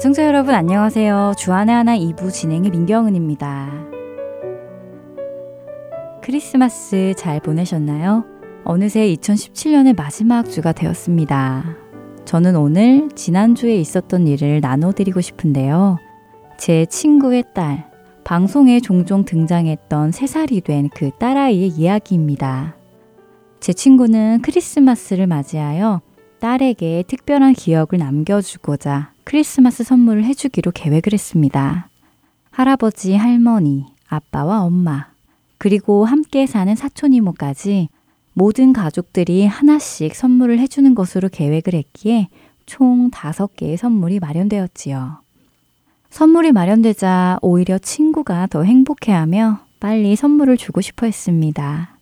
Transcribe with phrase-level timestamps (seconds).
[0.00, 1.34] 애청자 여러분 안녕하세요.
[1.36, 3.70] 주안의 하나 2부 진행의 민경은입니다.
[6.22, 8.24] 크리스마스 잘 보내셨나요?
[8.64, 11.76] 어느새 2017년의 마지막 주가 되었습니다.
[12.24, 15.98] 저는 오늘 지난주에 있었던 일을 나눠드리고 싶은데요.
[16.56, 17.90] 제 친구의 딸,
[18.24, 22.74] 방송에 종종 등장했던 3살이 된 그 딸아이의 이야기입니다.
[23.60, 26.00] 제 친구는 크리스마스를 맞이하여
[26.40, 31.88] 딸에게 특별한 기억을 남겨주고자 크리스마스 선물을 해주기로 계획을 했습니다.
[32.50, 35.08] 할아버지, 할머니, 아빠와 엄마,
[35.58, 37.88] 그리고 함께 사는 사촌 이모까지
[38.32, 42.28] 모든 가족들이 하나씩 선물을 해주는 것으로 계획을 했기에
[42.66, 45.20] 총 다섯 개의 선물이 마련되었지요.
[46.08, 51.99] 선물이 마련되자 오히려 친구가 더 행복해하며 빨리 선물을 주고 싶어 했습니다.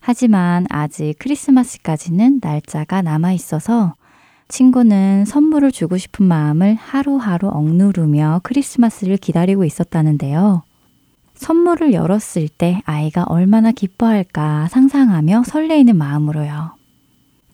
[0.00, 3.94] 하지만 아직 크리스마스까지는 날짜가 남아 있어서
[4.48, 10.62] 친구는 선물을 주고 싶은 마음을 하루하루 억누르며 크리스마스를 기다리고 있었다는데요.
[11.34, 16.72] 선물을 열었을 때 아이가 얼마나 기뻐할까 상상하며 설레이는 마음으로요.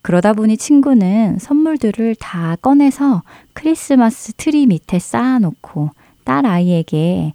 [0.02, 5.90] 그러다 보니 친구는 선물들을 다 꺼내서 크리스마스 트리 밑에 쌓아놓고
[6.24, 7.34] 딸 아이에게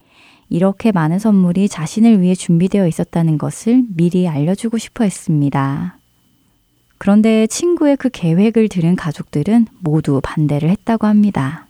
[0.52, 5.97] 이렇게 많은 선물이 자신을 위해 준비되어 있었다는 것을 미리 알려주고 싶어 했습니다.
[6.97, 11.67] 그런데 친구의 그 계획을 들은 가족들은 모두 반대를 했다고 합니다.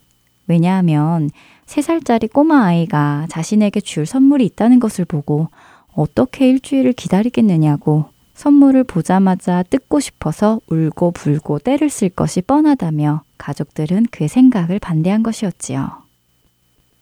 [0.47, 1.29] 왜냐하면
[1.67, 5.49] 3살짜리 꼬마 아이가 자신에게 줄 선물이 있다는 것을 보고
[5.93, 14.27] 어떻게 일주일을 기다리겠느냐고 선물을 보자마자 뜯고 싶어서 울고 불고 때를 쓸 것이 뻔하다며 가족들은 그
[14.27, 16.01] 생각을 반대한 것이었지요.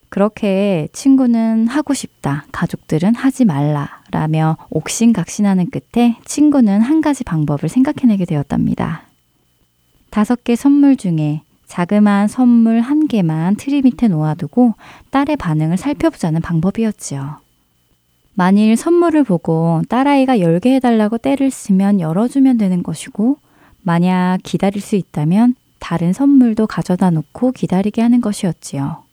[0.10, 8.26] 그렇게 친구는 하고 싶다, 가족들은 하지 말라 라며 옥신각신하는 끝에 친구는 한 가지 방법을 생각해내게
[8.26, 9.04] 되었답니다.
[10.10, 14.74] 다섯 개 선물 중에 자그마한 선물 한 개만 트리 밑에 놓아두고
[15.12, 17.38] 딸의 반응을 살펴보자는 방법이었지요.
[18.34, 23.38] 만일 선물을 보고 딸아이가 열게 해달라고 떼를 쓰면 열어주면 되는 것이고,
[23.82, 29.04] 만약 기다릴 수 있다면 다른 선물도 가져다 놓고 기다리게 하는 것이었지요.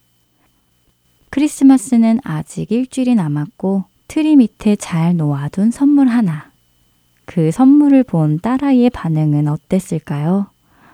[1.36, 6.50] 크리스마스는 아직 일주일이 남았고 트리 밑에 잘 놓아둔 선물 하나.
[7.26, 10.46] 그 선물을 본 딸아이의 반응은 어땠을까요?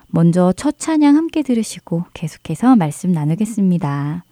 [0.08, 4.25] 먼저 첫 찬양 함께 들으시고 계속해서 말씀 나누겠습니다.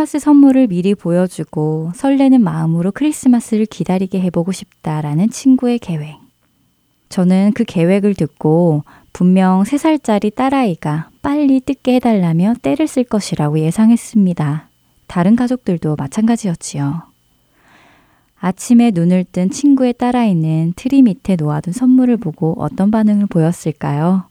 [0.00, 6.16] 크리스마스 선물을 미리 보여주고 설레는 마음으로 크리스마스를 기다리게 해보고 싶다라는 친구의 계획.
[7.10, 14.68] 저는 그 계획을 듣고 분명 3살짜리 딸아이가 빨리 뜯게 해달라며 떼를 쓸 것이라고 예상했습니다.
[15.06, 17.02] 다른 가족들도 마찬가지였지요.
[18.38, 24.29] 아침에 눈을 뜬 친구의 딸아이는 트리 밑에 놓아둔 선물을 보고 어떤 반응을 보였을까요?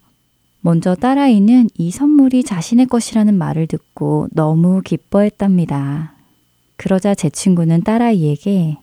[0.61, 6.13] 먼저 딸아이는 이 선물이 자신의 것이라는 말을 듣고 너무 기뻐했답니다.
[6.75, 8.77] 그러자 제 친구는 딸아이에게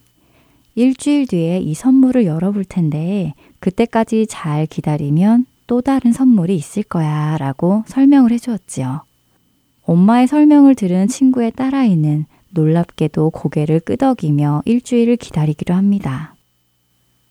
[0.75, 7.83] 일주일 뒤에 이 선물을 열어볼 텐데 그때까지 잘 기다리면 또 다른 선물이 있을 거야 라고
[7.87, 9.03] 설명을 해주었지요.
[9.85, 16.35] 엄마의 설명을 들은 친구의 딸아이는 놀랍게도 고개를 끄덕이며 일주일을 기다리기로 합니다.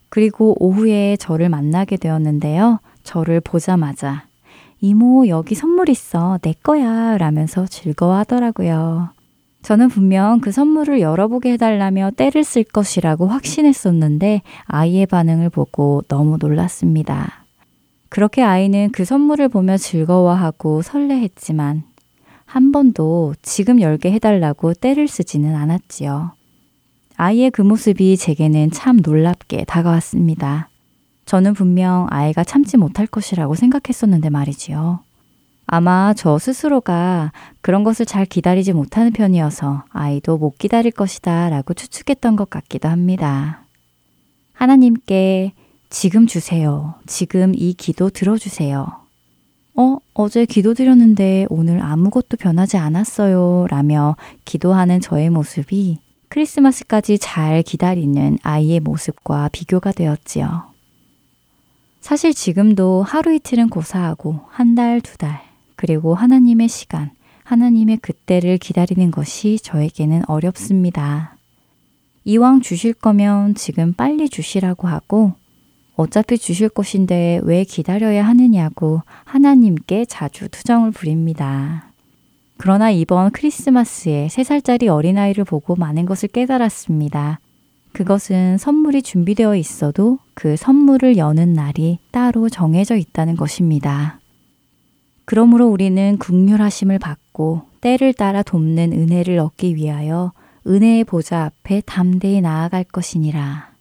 [0.09, 2.79] 그리고 오후에 저를 만나게 되었는데요.
[3.03, 4.27] 저를 보자마자
[4.81, 6.39] 이모, 여기 선물 있어.
[6.41, 7.17] 내 거야.
[7.17, 9.09] 라면서 즐거워하더라고요.
[9.61, 17.45] 저는 분명 그 선물을 열어보게 해달라며 때를 쓸 것이라고 확신했었는데 아이의 반응을 보고 너무 놀랐습니다.
[18.09, 21.83] 그렇게 아이는 그 선물을 보며 즐거워하고 설레했지만
[22.45, 26.33] 한 번도 지금 열게 해달라고 때를 쓰지는 않았지요.
[27.17, 30.69] 아이의 그 모습이 제게는 참 놀랍게 다가왔습니다.
[31.25, 34.99] 저는 분명 아이가 참지 못할 것이라고 생각했었는데 말이지요.
[35.67, 37.31] 아마 저 스스로가
[37.61, 43.65] 그런 것을 잘 기다리지 못하는 편이어서 아이도 못 기다릴 것이다 라고 추측했던 것 같기도 합니다.
[44.53, 45.53] 하나님께
[45.89, 46.95] 지금 주세요.
[47.07, 48.85] 지금 이 기도 들어주세요.
[49.77, 53.67] 어, 어제 기도 드렸는데 오늘 아무것도 변하지 않았어요.
[53.69, 55.99] 라며 기도하는 저의 모습이
[56.29, 60.74] 크리스마스까지 잘 기다리는 아이의 모습과 비교가 되었지요.
[62.05, 65.41] 사실 지금도 하루 이틀은 고사하고 한 달, 두 달,
[65.75, 67.09] 그리고 하나님의 시간,
[67.43, 71.35] 하나님의 그때를 기다리는 것이 저에게는 어렵습니다.
[72.23, 75.33] 이왕 주실 거면 지금 빨리 주시라고 하고
[75.95, 81.91] 어차피 주실 것인데 왜 기다려야 하느냐고 하나님께 자주 투정을 부립니다.
[82.57, 87.39] 그러나 이번 크리스마스에 3살짜리 어린아이를 보고 많은 것을 깨달았습니다.
[87.93, 94.19] 그것은 선물이 준비되어 있어도 그 선물을 여는 날이 따로 정해져 있다는 것입니다.
[95.23, 100.33] 그러므로 우리는 국률하심을 받고 때를 따라 돕는 은혜를 얻기 위하여
[100.67, 103.71] 은혜의 보좌 앞에 담대히 나아갈 것이니라.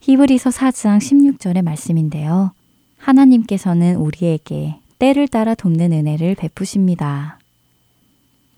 [0.00, 2.52] 히브리서 4장 16절의 말씀인데요.
[2.98, 7.38] 하나님께서는 우리에게 때를 따라 돕는 은혜를 베푸십니다.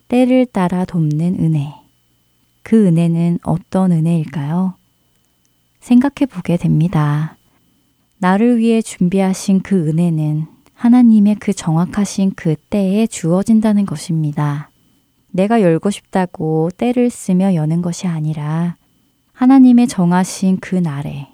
[0.07, 1.73] 때를 따라 돕는 은혜.
[2.61, 4.75] 그 은혜는 어떤 은혜일까요?
[5.83, 7.35] 생각해 보게 됩니다.
[8.17, 14.69] 나를 위해 준비하신 그 은혜는 하나님의 그 정확하신 그 때에 주어진다는 것입니다.
[15.31, 18.77] 내가 열고 싶다고 때를 쓰며 여는 것이 아니라
[19.33, 21.27] 하나님의 정하신 그 날에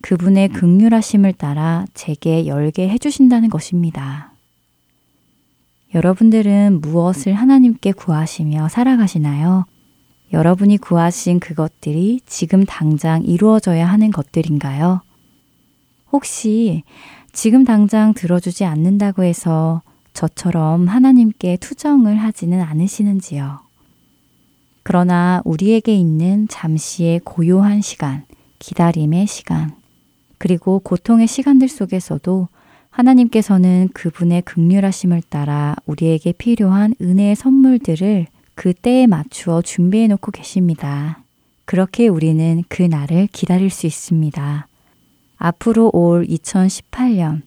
[0.00, 4.32] 그분의 극률하심을 따라 제게 열게 해주신다는 것입니다.
[5.94, 9.66] 여러분들은 무엇을 하나님께 구하시며 살아가시나요?
[10.32, 15.02] 여러분이 구하신 그것들이 지금 당장 이루어져야 하는 것들인가요?
[16.10, 16.82] 혹시
[17.32, 19.82] 지금 당장 들어주지 않는다고 해서
[20.14, 23.60] 저처럼 하나님께 투정을 하지는 않으시는지요?
[24.82, 28.24] 그러나 우리에게 있는 잠시의 고요한 시간,
[28.58, 29.74] 기다림의 시간,
[30.38, 32.48] 그리고 고통의 시간들 속에서도
[32.90, 38.26] 하나님께서는 그분의 극률하심을 따라 우리에게 필요한 은혜의 선물들을
[38.62, 41.18] 그 때에 맞추어 준비해 놓고 계십니다.
[41.64, 44.68] 그렇게 우리는 그 날을 기다릴 수 있습니다.
[45.36, 47.42] 앞으로 올 2018년,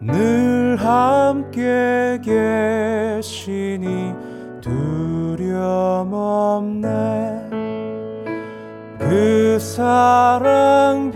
[0.00, 4.12] 늘 함께 계시니
[4.60, 7.37] 두려움 없네
[9.08, 11.10] 그 사랑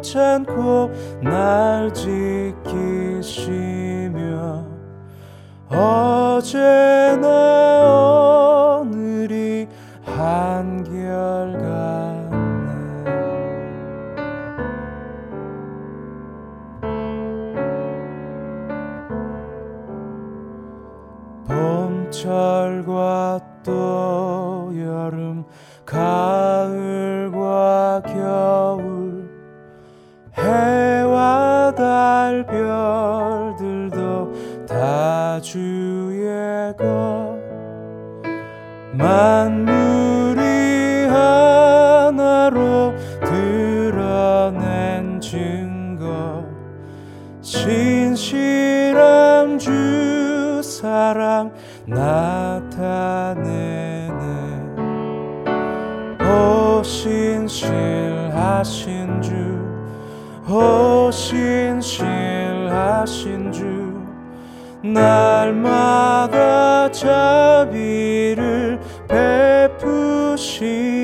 [0.00, 3.36] 변찮고 날 지키시며
[5.68, 7.26] 어제나
[58.66, 59.66] 신실하신 주
[60.48, 61.90] 오 신실하신
[63.52, 63.64] 주
[64.82, 66.30] 날마다
[66.92, 70.95] 자비를 베푸시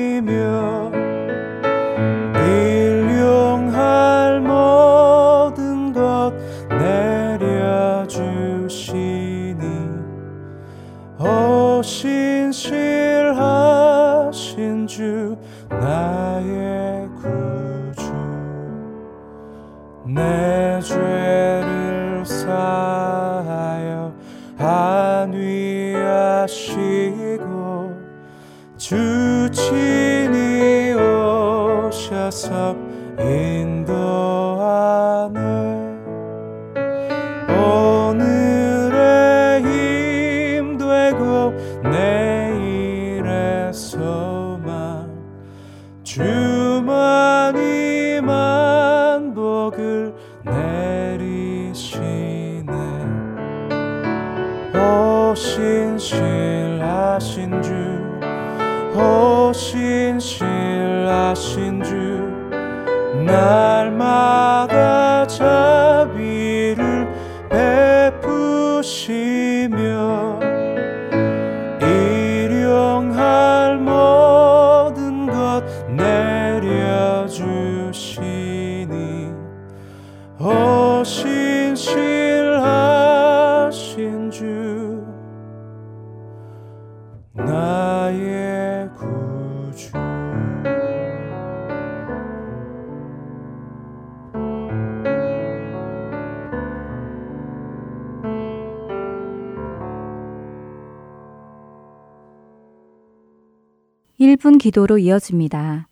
[104.43, 105.87] 일분 기도로 이어집니다.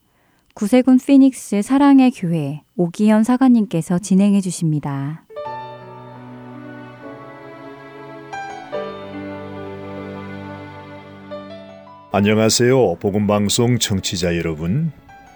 [0.56, 5.24] 구세군 피닉스 사랑의 교회 오기현 사관님께서 진행해 주십니다.
[12.12, 12.96] 안녕하세요.
[12.96, 14.92] 복음방송 청취자 여러분.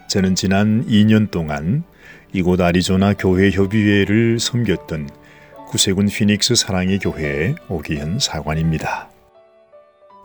[0.09, 1.85] 저는 지난 2년 동안
[2.33, 5.09] 이곳 아리조나 교회 협의회를 섬겼던
[5.69, 9.14] 구세군 피닉스 사랑의 교회 오기현 사관입니다.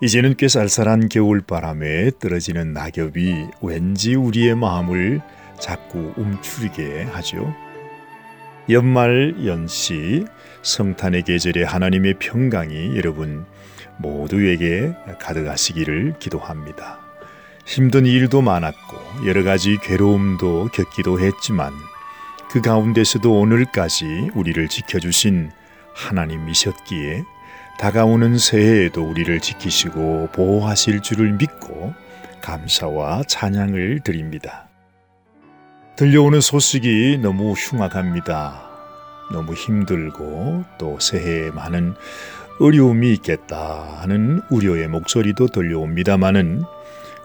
[0.02, 5.20] 이제는 꽤 쌀쌀한 겨울바람에 떨어지는 낙엽이 왠지 우리의 마음을
[5.60, 7.54] 자꾸 움츠리게 하죠.
[8.70, 10.24] 연말 연시
[10.62, 13.44] 성탄의 계절에 하나님의 평강이 여러분
[13.98, 16.98] 모두에게 가득하시기를 기도합니다.
[17.66, 21.74] 힘든 일도 많았고 여러 가지 괴로움도 겪기도 했지만
[22.50, 25.50] 그 가운데서도 오늘까지 우리를 지켜주신
[25.94, 27.24] 하나님이셨기에
[27.80, 31.94] 다가오는 새해에도 우리를 지키시고 보호하실 줄을 믿고
[32.42, 34.68] 감사와 찬양을 드립니다.
[35.96, 38.68] 들려오는 소식이 너무 흉악합니다.
[39.32, 41.94] 너무 힘들고 또 새해에 많은
[42.58, 46.62] 어려움이 있겠다 하는 우려의 목소리도 들려옵니다마는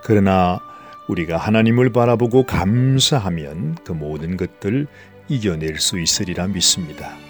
[0.06, 0.62] 그러나
[1.10, 4.88] 우리가 하나님을 바라보고 감사하면 그 모든 것들
[5.28, 7.25] 이겨낼 수 있으리라 믿습니다.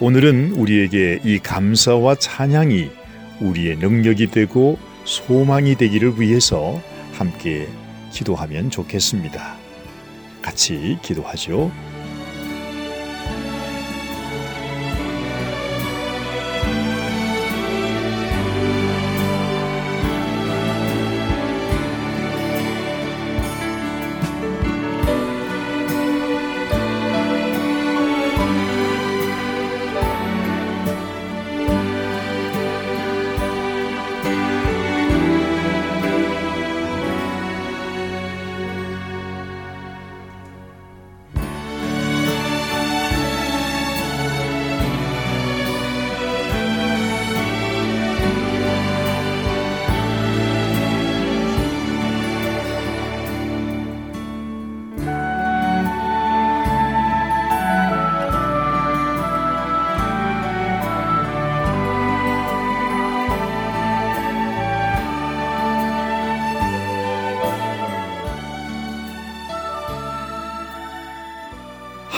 [0.00, 2.88] 오늘은 우리에게 이 감사와 찬양이
[3.40, 6.80] 우리의 능력이 되고 소망이 되기를 위해서
[7.14, 7.66] 함께
[8.12, 9.56] 기도하면 좋겠습니다.
[10.40, 11.72] 같이 기도하죠.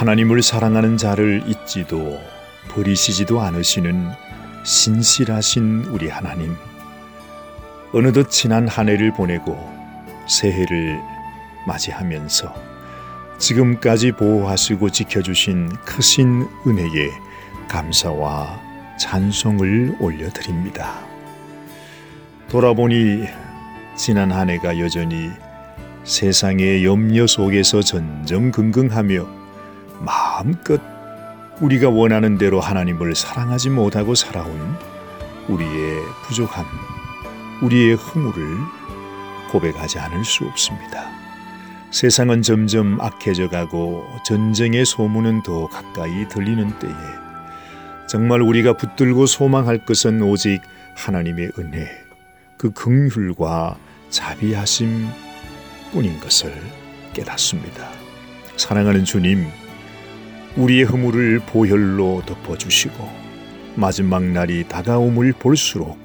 [0.01, 2.19] 하나님을 사랑하는 자를 잊지도
[2.71, 4.09] 버리시지도 않으시는
[4.65, 6.57] 신실하신 우리 하나님.
[7.93, 9.59] 어느덧 지난 한 해를 보내고
[10.27, 10.99] 새해를
[11.67, 12.55] 맞이하면서
[13.37, 17.11] 지금까지 보호하시고 지켜주신 크신 은혜에
[17.69, 18.59] 감사와
[18.99, 20.99] 찬송을 올려드립니다.
[22.49, 23.27] 돌아보니
[23.99, 25.29] 지난 한 해가 여전히
[26.05, 29.40] 세상의 염려 속에서 전전긍긍하며
[30.01, 30.81] 마음껏
[31.61, 34.75] 우리가 원하는 대로 하나님을 사랑하지 못하고 살아온
[35.49, 36.65] 우리의 부족함,
[37.63, 38.57] 우리의 허물을
[39.51, 41.11] 고백하지 않을 수 없습니다.
[41.91, 46.93] 세상은 점점 악해져 가고 전쟁의 소문은 더 가까이 들리는 때에
[48.09, 50.61] 정말 우리가 붙들고 소망할 것은 오직
[50.97, 51.89] 하나님의 은혜,
[52.57, 53.77] 그 긍휼과
[54.09, 55.09] 자비하심
[55.93, 56.53] 뿐인 것을
[57.13, 57.89] 깨닫습니다.
[58.57, 59.49] 사랑하는 주님,
[60.57, 63.09] 우리의 허물을 보혈로 덮어주시고
[63.77, 65.99] 마지막 날이 다가옴을 볼수록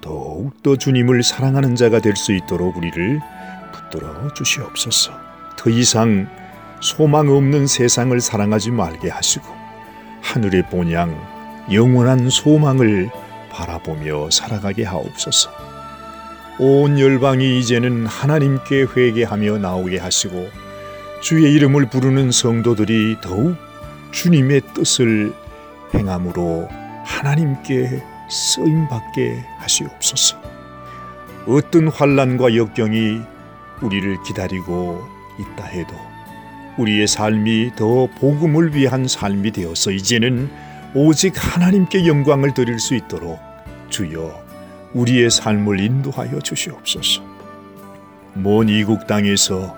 [0.00, 3.20] 더욱더 주님을 사랑하는 자가 될 수 있도록 우리를
[3.72, 5.12] 붙들어 주시옵소서.
[5.56, 6.28] 더 이상
[6.80, 9.46] 소망 없는 세상을 사랑하지 말게 하시고
[10.22, 11.16] 하늘의 본향
[11.72, 13.10] 영원한 소망을
[13.50, 15.50] 바라보며 살아가게 하옵소서.
[16.60, 20.48] 온 열방이 이제는 하나님께 회개하며 나오게 하시고
[21.20, 23.56] 주의 이름을 부르는 성도들이 더욱
[24.10, 25.32] 주님의 뜻을
[25.94, 26.68] 행함으로
[27.04, 30.36] 하나님께 쓰임 받게 하시옵소서.
[31.46, 33.20] 어떤 환란과 역경이
[33.80, 35.06] 우리를 기다리고
[35.38, 35.94] 있다 해도
[36.76, 40.50] 우리의 삶이 더 복음을 위한 삶이 되어서 이제는
[40.94, 43.38] 오직 하나님께 영광을 드릴 수 있도록
[43.88, 44.42] 주여
[44.94, 47.22] 우리의 삶을 인도하여 주시옵소서.
[48.34, 49.76] 먼 이국 땅에서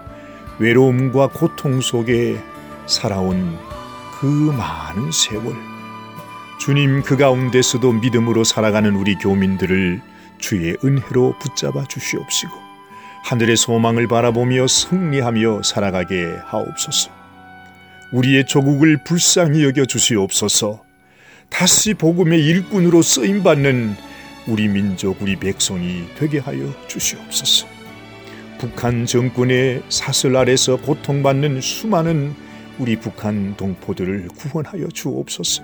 [0.59, 2.39] 외로움과 고통 속에
[2.87, 3.57] 살아온
[4.21, 5.57] 그 많은 세월
[6.59, 10.03] 주님 그 가운데서도 믿음으로 살아가는 우리 교민들을
[10.37, 12.53] 주의 은혜로 붙잡아 주시옵시고
[13.25, 17.11] 하늘의 소망을 바라보며 승리하며 살아가게 하옵소서.
[18.13, 20.83] 우리의 조국을 불쌍히 여겨 주시옵소서.
[21.49, 23.95] 다시 복음의 일꾼으로 쓰임 받는
[24.47, 27.67] 우리 민족 우리 백성이 되게 하여 주시옵소서.
[28.59, 32.50] 북한 정권의 사슬 아래서 고통받는 수많은
[32.81, 35.63] 우리 북한 동포들을 구원하여 주옵소서.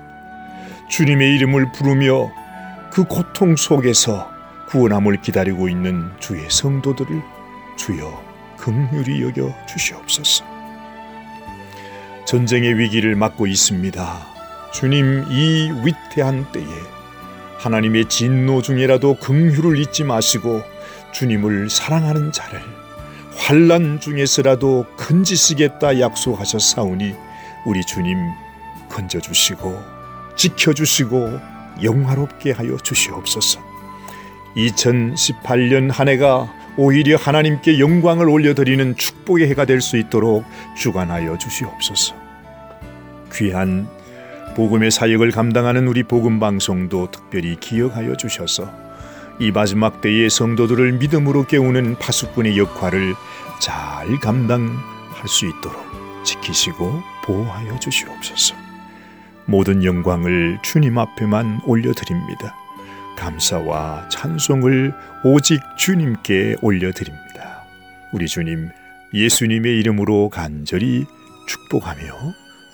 [0.91, 2.31] 주님의 이름을 부르며
[2.93, 4.31] 그 고통 속에서
[4.69, 7.23] 구원함을 기다리고 있는 주의 성도들을
[7.77, 8.23] 주여
[8.59, 10.45] 긍휼히 여겨 주시옵소서.
[12.27, 14.27] 전쟁의 위기를 맞고 있습니다.
[14.75, 16.67] 주님 이 위태한 때에
[17.59, 20.63] 하나님의 진노 중에라도 긍휼을 잊지 마시고
[21.13, 22.61] 주님을 사랑하는 자를
[23.37, 27.15] 환란 중에서라도 건지시겠다 약속하셨사오니
[27.65, 28.17] 우리 주님
[28.89, 29.79] 건져 주시고
[30.37, 31.39] 지켜 주시고
[31.83, 33.61] 영화롭게 하여 주시옵소서.
[34.57, 40.45] 2018년 한 해가 오히려 하나님께 영광을 올려드리는 축복의 해가 될 수 있도록
[40.77, 42.15] 주관하여 주시옵소서.
[43.33, 43.89] 귀한
[44.55, 48.86] 복음의 사역을 감당하는 우리 복음 방송도 특별히 기억하여 주셔서
[49.39, 53.15] 이 마지막 때의 성도들을 믿음으로 깨우는 파수꾼의 역할을
[53.61, 58.55] 잘 감당할 수 있도록 지키시고 보호하여 주시옵소서.
[59.45, 62.57] 모든 영광을 주님 앞에만 올려드립니다.
[63.17, 64.93] 감사와 찬송을
[65.25, 67.63] 오직 주님께 올려드립니다.
[68.13, 68.71] 우리 주님
[69.15, 71.07] 예수님의 이름으로 간절히
[71.47, 72.03] 축복하며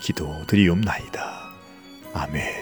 [0.00, 1.42] 기도드리옵나이다.
[2.14, 2.61] 아멘.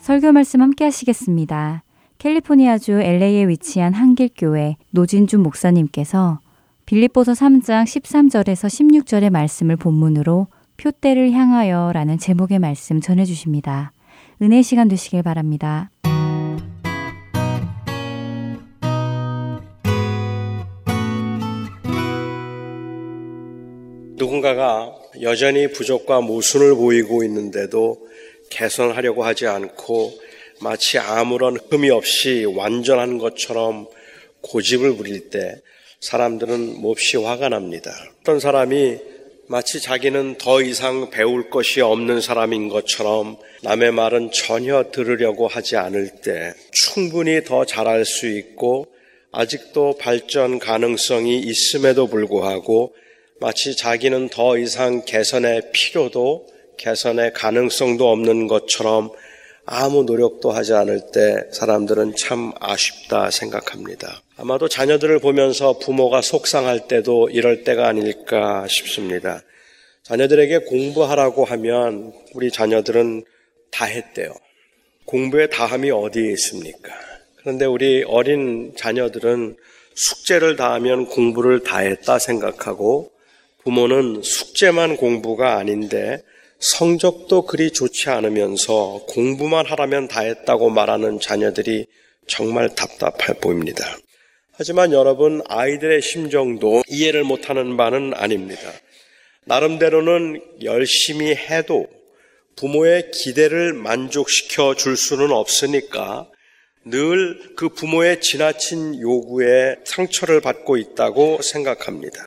[0.00, 1.82] 설교 말씀 함께 하시겠습니다.
[2.16, 6.40] 캘리포니아주 LA에 위치한 한길교회 노진준 목사님께서
[6.90, 13.92] 빌립보서 3장 13절에서 16절의 말씀을 본문으로 표대를 향하여 라는 제목의 말씀 전해 주십니다.
[14.42, 15.92] 은혜 시간 되시길 바랍니다.
[24.16, 28.04] 누군가가 여전히 부족과 모순을 보이고 있는데도
[28.50, 30.12] 개선하려고 하지 않고
[30.60, 33.86] 마치 아무런 흠이 없이 완전한 것처럼
[34.40, 35.54] 고집을 부릴 때
[36.00, 37.92] 사람들은 몹시 화가 납니다.
[38.20, 38.98] 어떤 사람이
[39.48, 46.22] 마치 자기는 더 이상 배울 것이 없는 사람인 것처럼 남의 말은 전혀 들으려고 하지 않을
[46.22, 48.86] 때 충분히 더 잘할 수 있고
[49.32, 52.94] 아직도 발전 가능성이 있음에도 불구하고
[53.38, 56.46] 마치 자기는 더 이상 개선의 필요도
[56.78, 59.10] 개선의 가능성도 없는 것처럼
[59.72, 64.20] 아무 노력도 하지 않을 때 사람들은 참 아쉽다 생각합니다.
[64.36, 69.42] 아마도 자녀들을 보면서 부모가 속상할 때도 이럴 때가 아닐까 싶습니다.
[70.02, 73.24] 자녀들에게 공부하라고 하면 우리 자녀들은
[73.70, 74.34] 다 했대요.
[75.04, 76.92] 공부의 다함이 어디에 있습니까?
[77.36, 79.56] 그런데 우리 어린 자녀들은
[79.94, 83.12] 숙제를 다 하면 공부를 다 했다 생각하고
[83.62, 86.24] 부모는 숙제만 공부가 아닌데
[86.60, 91.86] 성적도 그리 좋지 않으면서 공부만 하라면 다 했다고 말하는 자녀들이
[92.26, 93.96] 정말 답답해 보입니다.
[94.52, 98.70] 하지만 여러분, 아이들의 심정도 이해를 못하는 바는 아닙니다.
[99.46, 101.86] 나름대로는 열심히 해도
[102.56, 106.28] 부모의 기대를 만족시켜 줄 수는 없으니까
[106.84, 112.26] 늘 그 부모의 지나친 요구에 상처를 받고 있다고 생각합니다.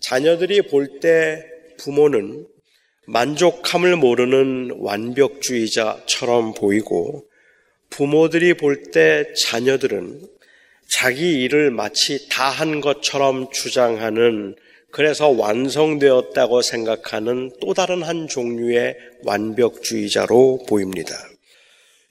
[0.00, 1.44] 자녀들이 볼 때
[1.78, 2.46] 부모는
[3.06, 7.24] 만족함을 모르는 완벽주의자처럼 보이고
[7.90, 10.20] 부모들이 볼 때 자녀들은
[10.88, 14.56] 자기 일을 마치 다 한 것처럼 주장하는
[14.90, 21.14] 그래서 완성되었다고 생각하는 또 다른 한 종류의 완벽주의자로 보입니다.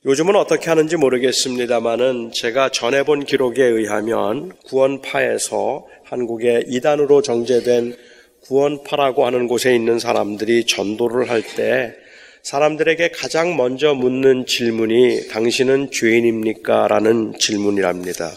[0.06, 7.95] 요즘은 어떻게 하는지 모르겠습니다만은 제가 전해본 기록에 의하면 구원파에서 한국의 이단으로 정제된
[8.43, 11.95] 구원파라고 하는 곳에 있는 사람들이 전도를 할 때
[12.43, 16.89] 사람들에게 가장 먼저 묻는 질문이 당신은 죄인입니까?
[16.89, 18.34] 라는 질문이랍니다.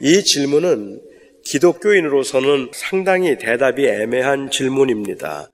[0.00, 1.00] 이 질문은
[1.44, 5.50] 기독교인으로서는 상당히 대답이 애매한 질문입니다.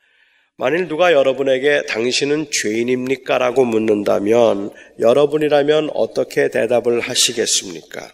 [0.59, 3.39] 만일 누가 여러분에게 당신은 죄인입니까?
[3.39, 8.13] 라고 묻는다면 여러분이라면 어떻게 대답을 하시겠습니까?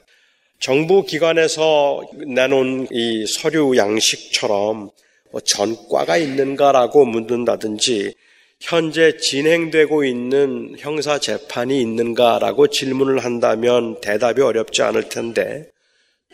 [0.61, 4.91] 정부 기관에서 내놓은 이 서류 양식처럼
[5.31, 8.15] 뭐 전과가 있는가라고 묻는다든지
[8.61, 15.71] 현재 진행되고 있는 형사 재판이 있는가라고 질문을 한다면 대답이 어렵지 않을 텐데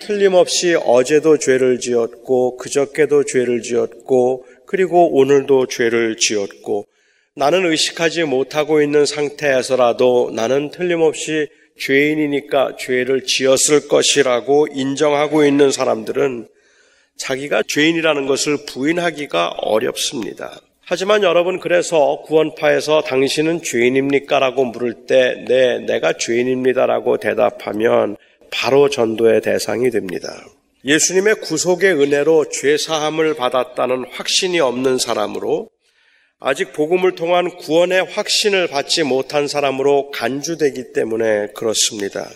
[0.00, 6.86] 틀림없이 어제도 죄를 지었고 그저께도 죄를 지었고 그리고 오늘도 죄를 지었고
[7.36, 16.48] 나는 의식하지 못하고 있는 상태에서라도 나는 틀림없이 죄인이니까 죄를 지었을 것이라고 인정하고 있는 사람들은
[17.16, 20.60] 자기가 죄인이라는 것을 부인하기가 어렵습니다.
[20.86, 24.38] 하지만 여러분 그래서 구원파에서 당신은 죄인입니까?
[24.38, 28.16] 라고 물을 때 네, 내가 죄인입니다라고 대답하면
[28.50, 30.44] 바로 전도의 대상이 됩니다.
[30.84, 35.70] 예수님의 구속의 은혜로 죄 사함을 받았다는 확신이 없는 사람으로
[36.38, 42.28] 아직 복음을 통한 구원의 확신을 받지 못한 사람으로 간주되기 때문에 그렇습니다.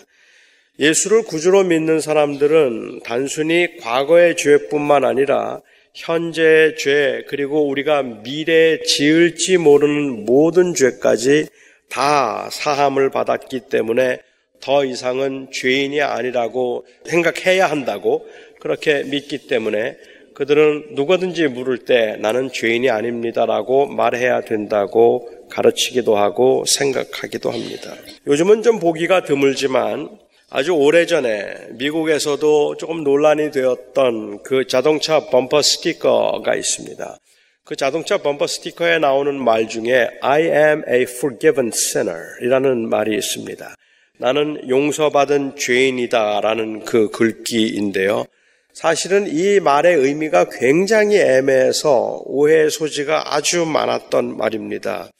[0.79, 5.59] 예수를 구주로 믿는 사람들은 단순히 과거의 죄뿐만 아니라
[5.93, 11.47] 현재의 죄, 그리고 우리가 미래에 지을지 모르는 모든 죄까지
[11.89, 14.19] 다 사함을 받았기 때문에
[14.61, 18.25] 더 이상은 죄인이 아니라고 생각해야 한다고
[18.59, 19.97] 그렇게 믿기 때문에
[20.33, 27.93] 그들은 누구든지 물을 때 나는 죄인이 아닙니다라고 말해야 된다고 가르치기도 하고 생각하기도 합니다.
[28.27, 30.09] 요즘은 좀 보기가 드물지만
[30.51, 37.17] 아주 오래전에 미국에서도 조금 논란이 되었던 그 자동차 범퍼 스티커가 있습니다.
[37.63, 43.75] 그 자동차 범퍼 스티커에 나오는 말 중에 I am a forgiven sinner 이라는 말이 있습니다.
[44.17, 48.25] 나는 용서받은 죄인이다 라는 그 글귀인데요.
[48.73, 55.11] 사실은 이 말의 의미가 굉장히 애매해서 오해의 소지가 아주 많았던 말입니다.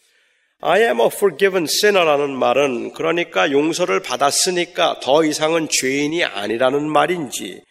[0.61, 7.61] I am a forgiven sinner라는 말은 그러니까 용서를 받았으니까 더 이상은 죄인이 아니라는 말인지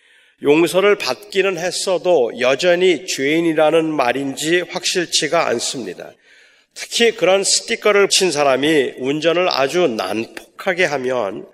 [0.42, 6.12] 용서를 받기는 했어도 여전히 죄인이라는 말인지 확실치가 않습니다.
[6.72, 11.46] 특히 그런 스티커를 친 사람이 운전을 아주 난폭하게 하면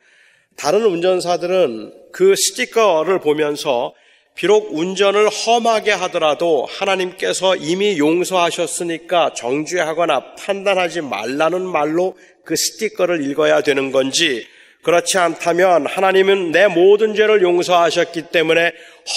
[0.57, 3.93] 다른 운전사들은 그 스티커를 보면서
[4.35, 13.93] 비록 운전을 험하게 하더라도 하나님께서 이미 용서하셨으니까 정죄하거나 판단하지 말라는 말로 그 스티커를 읽어야 되는
[13.93, 14.47] 건지
[14.83, 18.73] 그렇지 않다면 하나님은 내 모든 죄를 용서하셨기 때문에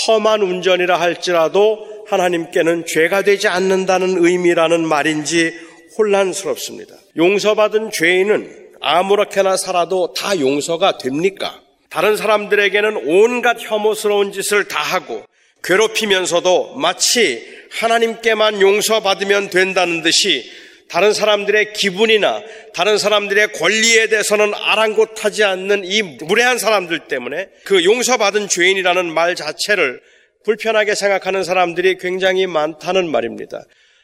[0.07, 5.53] 험한 운전이라 할지라도 하나님께는 죄가 되지 않는다는 의미라는 말인지
[5.97, 6.95] 혼란스럽습니다.
[7.17, 11.59] 용서받은 죄인은 아무렇게나 살아도 다 용서가 됩니까?
[11.89, 15.25] 다른 사람들에게는 온갖 혐오스러운 짓을 다 하고
[15.63, 20.49] 괴롭히면서도 마치 하나님께만 용서받으면 된다는 듯이
[20.89, 22.41] 다른 사람들의 기분이나
[22.73, 30.01] 다른 사람들의 권리에 대해서는 아랑곳하지 않는 이 무례한 사람들 때문에 그 용서받은 죄인이라는 말 자체를
[30.45, 33.61] 불편하게 생각하는 사람들이 굉장히 많다는 말입니다.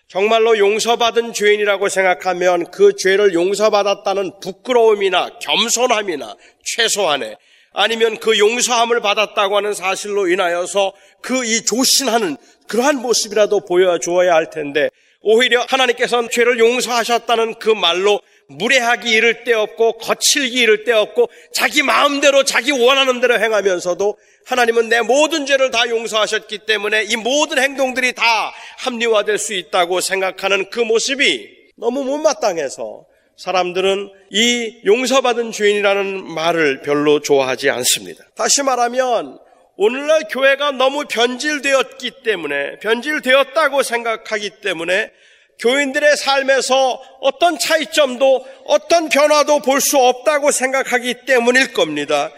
[0.09, 7.37] 정말로 용서받은 죄인이라고 생각하면 그 죄를 용서받았다는 부끄러움이나 겸손함이나 최소한의
[7.73, 14.89] 아니면 그 용서함을 받았다고 하는 사실로 인하여서 그 이 조신하는 그러한 모습이라도 보여주어야 할 텐데
[15.21, 21.81] 오히려 하나님께서는 죄를 용서하셨다는 그 말로 무례하기 이를 데 없고 거칠기 이를 데 없고 자기
[21.81, 28.13] 마음대로 자기 원하는 대로 행하면서도 하나님은 내 모든 죄를 다 용서하셨기 때문에 이 모든 행동들이
[28.13, 33.05] 다 합리화될 수 있다고 생각하는 그 모습이 너무 못마땅해서
[33.43, 38.23] 사람들은 이 용서받은 죄인이라는 말을 별로 좋아하지 않습니다.
[38.37, 39.37] 다시 말하면
[39.75, 45.11] 오늘날 교회가 너무 변질되었기 때문에 변질되었다고 생각하기 때문에
[45.59, 52.31] 교인들의 삶에서 어떤 차이점도 어떤 변화도 볼 수 없다고 생각하기 때문일 겁니다.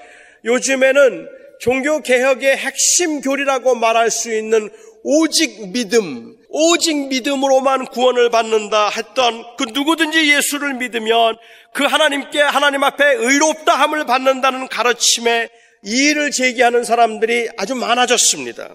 [0.44, 4.72] 요즘에는 종교 개혁의 핵심 교리라고 말할 수 있는
[5.04, 11.36] 오직 믿음, 오직 믿음으로만 구원을 받는다 했던 그 누구든지 예수를 믿으면
[11.74, 15.50] 그 하나님께 하나님 앞에 의롭다 함을 받는다는 가르침에
[15.84, 18.70] 이의를 제기하는 사람들이 아주 많아졌습니다.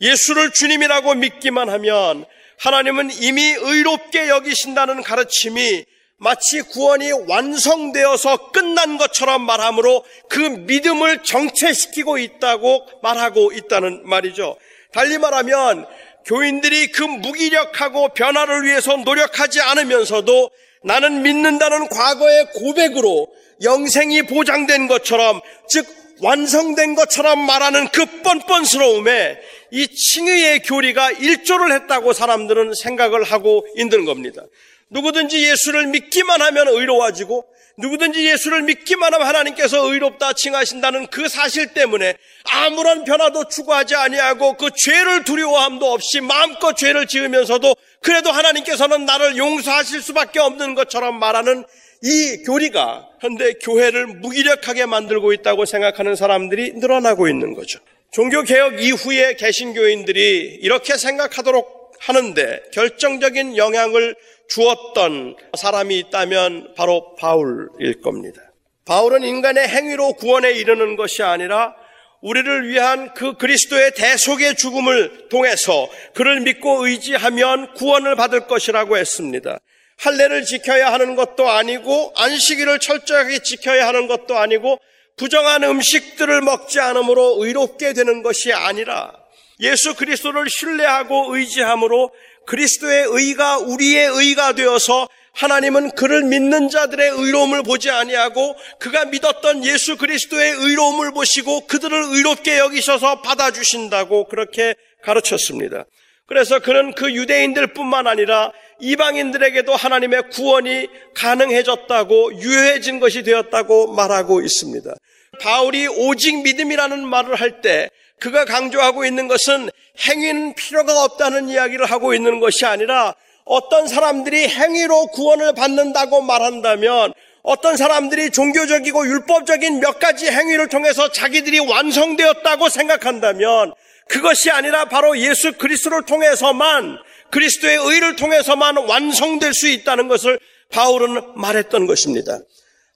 [0.00, 2.24] 예수를 주님이라고 믿기만 하면
[2.58, 5.84] 하나님은 이미 의롭게 여기신다는 가르침이
[6.16, 14.56] 마치 구원이 완성되어서 끝난 것처럼 말하므로 그 믿음을 정체시키고 있다고 말하고 있다는 말이죠.
[14.92, 15.86] 달리 말하면
[16.24, 20.50] 교인들이 그 무기력하고 변화를 위해서 노력하지 않으면서도
[20.84, 23.28] 나는 믿는다는 과거의 고백으로
[23.62, 25.86] 영생이 보장된 것처럼 즉
[26.20, 29.38] 완성된 것처럼 말하는 그 뻔뻔스러움에
[29.72, 34.42] 이 칭의의 교리가 일조를 했다고 사람들은 생각을 하고 있는 겁니다.
[34.90, 37.44] 누구든지 예수를 믿기만 하면 의로워지고
[37.82, 44.70] 누구든지 예수를 믿기만 하면 하나님께서 의롭다 칭하신다는 그 사실 때문에 아무런 변화도 추구하지 아니하고 그
[44.74, 51.64] 죄를 두려워함도 없이 마음껏 죄를 지으면서도 그래도 하나님께서는 나를 용서하실 수밖에 없는 것처럼 말하는
[52.04, 57.80] 이 교리가 현대 교회를 무기력하게 만들고 있다고 생각하는 사람들이 늘어나고 있는 거죠.
[58.12, 64.16] 종교개혁 이후에 개신교인들이 이렇게 생각하도록 하는데 결정적인 영향을
[64.48, 68.40] 주었던 사람이 있다면 바로 바울일 겁니다.
[68.84, 71.74] 바울은 인간의 행위로 구원에 이르는 것이 아니라
[72.20, 79.58] 우리를 위한 그 그리스도의 대속의 죽음을 통해서 그를 믿고 의지하면 구원을 받을 것이라고 했습니다.
[79.98, 84.78] 할례를 지켜야 하는 것도 아니고 안식일을 철저하게 지켜야 하는 것도 아니고
[85.16, 89.12] 부정한 음식들을 먹지 않으므로 의롭게 되는 것이 아니라
[89.60, 92.10] 예수 그리스도를 신뢰하고 의지함으로
[92.46, 99.96] 그리스도의 의가 우리의 의가 되어서 하나님은 그를 믿는 자들의 의로움을 보지 아니하고 그가 믿었던 예수
[99.96, 105.84] 그리스도의 의로움을 보시고 그들을 의롭게 여기셔서 받아주신다고 그렇게 가르쳤습니다.
[106.26, 114.94] 그래서 그는 그 유대인들 뿐만 아니라 이방인들에게도 하나님의 구원이 가능해졌다고 유해진 것이 되었다고 말하고 있습니다.
[115.40, 117.88] 바울이 오직 믿음이라는 말을 할 때
[118.22, 119.68] 그가 강조하고 있는 것은
[119.98, 127.76] 행위는 필요가 없다는 이야기를 하고 있는 것이 아니라 어떤 사람들이 행위로 구원을 받는다고 말한다면 어떤
[127.76, 133.74] 사람들이 종교적이고 율법적인 몇 가지 행위를 통해서 자기들이 완성되었다고 생각한다면
[134.08, 136.98] 그것이 아니라 바로 예수 그리스도를 통해서만
[137.30, 140.38] 그리스도의 의를 통해서만 완성될 수 있다는 것을
[140.70, 142.38] 바울은 말했던 것입니다.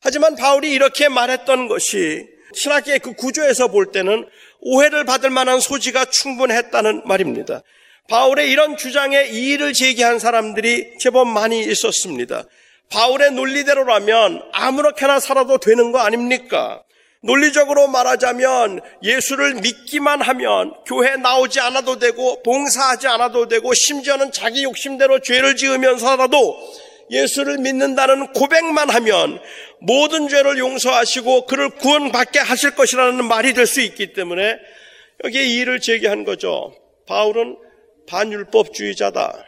[0.02, 4.24] 하지만 바울이 이렇게 말했던 것이 신학계의 그 구조에서 볼 때는
[4.68, 7.62] 오해를 받을 만한 소지가 충분했다는 말입니다.
[8.08, 12.44] 바울의 이런 주장에 이의를 제기한 사람들이 제법 많이 있었습니다.
[12.90, 16.82] 바울의 논리대로라면 아무렇게나 살아도 되는 거 아닙니까?
[17.22, 25.20] 논리적으로 말하자면 예수를 믿기만 하면 교회 나오지 않아도 되고 봉사하지 않아도 되고 심지어는 자기 욕심대로
[25.20, 26.56] 죄를 지으면서라도
[27.10, 29.40] 예수를 믿는다는 고백만 하면
[29.80, 34.58] 모든 죄를 용서하시고 그를 구원받게 하실 것이라는 말이 될 수 있기 때문에
[35.24, 36.74] 여기에 이의를 제기한 거죠.
[37.06, 37.56] 바울은
[38.08, 39.44] 반율법주의자다.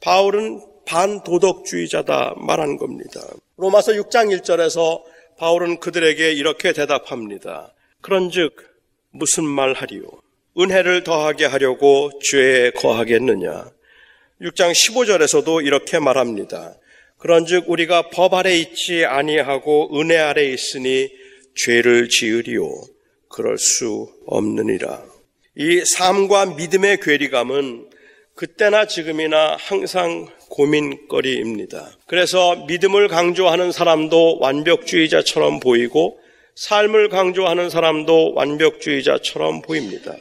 [0.00, 3.20] 바울은 반도덕주의자다 말한 겁니다.
[3.56, 5.02] 로마서 6장 1절에서
[5.38, 7.72] 바울은 그들에게 이렇게 대답합니다.
[8.02, 8.54] 그런즉
[9.10, 10.02] 무슨 말 하리요?
[10.58, 13.70] 은혜를 더하게 하려고 죄에 거하겠느냐?
[14.42, 16.74] 6장 15절에서도 이렇게 말합니다.
[17.18, 21.10] 그런즉 우리가 법 아래 있지 아니하고 은혜 아래 있으니
[21.56, 22.68] 죄를 지으리요
[23.28, 25.02] 그럴 수 없느니라.
[25.56, 27.90] 이 삶과 믿음의 괴리감은
[28.34, 31.92] 그때나 지금이나 항상 고민거리입니다.
[32.06, 36.18] 그래서 믿음을 강조하는 사람도 완벽주의자처럼 보이고
[36.56, 40.16] 삶을 강조하는 사람도 완벽주의자처럼 보입니다.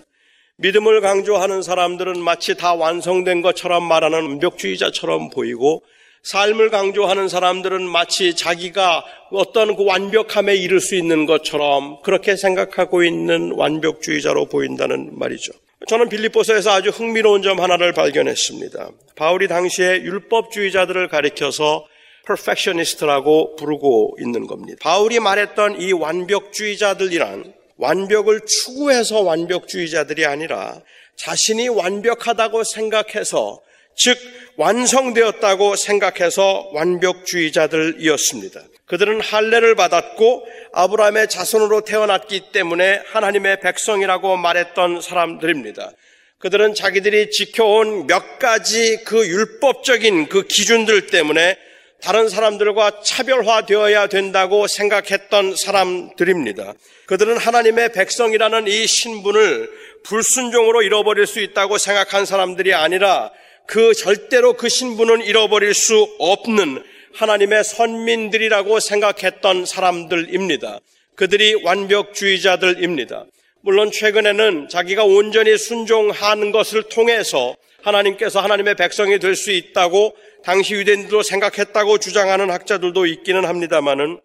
[0.57, 5.83] 믿음을 강조하는 사람들은 마치 다 완성된 것처럼 말하는 완벽주의자처럼 보이고
[6.23, 13.51] 삶을 강조하는 사람들은 마치 자기가 어떤 그 완벽함에 이를 수 있는 것처럼 그렇게 생각하고 있는
[13.51, 15.51] 완벽주의자로 보인다는 말이죠.
[15.87, 18.89] 저는 빌립보서에서 아주 흥미로운 점 하나를 발견했습니다.
[19.17, 21.85] 바울이 당시에 율법주의자들을 가리켜서
[22.25, 24.77] perfectionist라고 부르고 있는 겁니다.
[24.81, 30.81] 바울이 말했던 이 완벽주의자들이란 완벽을 추구해서 완벽주의자들이 아니라
[31.17, 33.59] 자신이 완벽하다고 생각해서
[33.95, 34.17] 즉
[34.57, 38.61] 완성되었다고 생각해서 완벽주의자들이었습니다.
[38.85, 45.91] 그들은 할례를 받았고 아브라함의 자손으로 태어났기 때문에 하나님의 백성이라고 말했던 사람들입니다.
[46.39, 51.57] 그들은 자기들이 지켜온 몇 가지 그 율법적인 그 기준들 때문에
[52.01, 56.73] 다른 사람들과 차별화되어야 된다고 생각했던 사람들입니다.
[57.05, 59.71] 그들은 하나님의 백성이라는 이 신분을
[60.03, 63.31] 불순종으로 잃어버릴 수 있다고 생각한 사람들이 아니라
[63.65, 66.83] 그 절대로 그 신분은 잃어버릴 수 없는
[67.13, 70.79] 하나님의 선민들이라고 생각했던 사람들입니다.
[71.15, 73.25] 그들이 완벽주의자들입니다.
[73.61, 81.23] 물론 최근에는 자기가 온전히 순종하는 것을 통해서 하나님께서 하나님의 백성이 될 수 있다고 당시 유대인들도
[81.23, 84.19] 생각했다고 주장하는 학자들도 있기는 합니다만은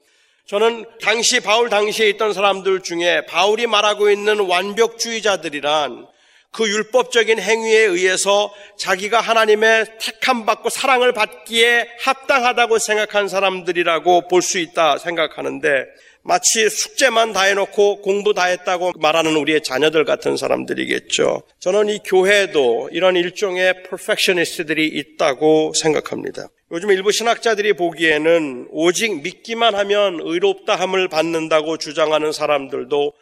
[0.47, 6.07] 저는 당시 바울 당시에 있던 사람들 중에 바울이 말하고 있는 완벽주의자들이란
[6.53, 14.59] 그 율법적인 행위에 의해서 자기가 하나님의 택함 받고 사랑을 받기에 합당하다고 생각한 사람들이라고 볼 수
[14.59, 15.85] 있다 생각하는데
[16.23, 21.43] 마치 숙제만 다 해놓고 공부 다 했다고 말하는 우리의 자녀들 같은 사람들이겠죠.
[21.59, 26.49] 저는 이 교회에도 이런 일종의 퍼펙셔니스트들이 있다고 생각합니다.
[26.71, 33.13] 요즘 일부 신학자들이 보기에는 오직 믿기만 하면 의롭다 함을 받는다고 주장하는 사람들도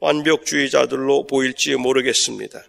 [0.00, 2.62] 완벽주의자들로 보일지 모르겠습니다.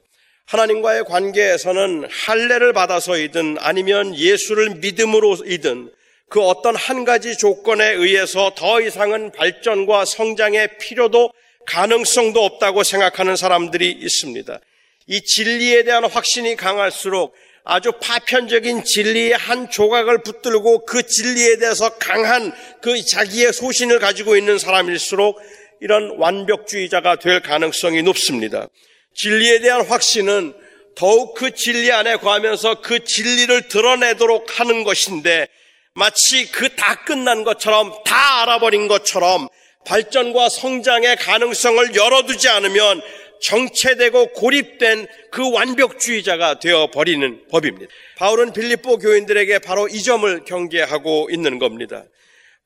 [0.46, 5.92] 하나님과의 관계에서는 할례를 받아서이든 아니면 예수를 믿음으로이든
[6.30, 11.32] 그 어떤 한 가지 조건에 의해서 더 이상은 발전과 성장의 필요도
[11.66, 14.60] 가능성도 없다고 생각하는 사람들이 있습니다.
[15.08, 17.34] 이 진리에 대한 확신이 강할수록
[17.64, 24.60] 아주 파편적인 진리의 한 조각을 붙들고 그 진리에 대해서 강한 그 자기의 소신을 가지고 있는
[24.60, 25.40] 사람일수록
[25.82, 28.68] 이런 완벽주의자가 될 가능성이 높습니다.
[29.16, 30.54] 진리에 대한 확신은
[30.96, 35.48] 더욱 그 진리 안에 거하면서 그 진리를 드러내도록 하는 것인데
[35.94, 39.48] 마치 그 다 끝난 것처럼 다 알아버린 것처럼
[39.86, 43.02] 발전과 성장의 가능성을 열어두지 않으면
[43.42, 47.92] 정체되고 고립된 그 완벽주의자가 되어 버리는 법입니다.
[48.18, 52.04] 바울은 빌립보 교인들에게 바로 이 점을 경계하고 있는 겁니다.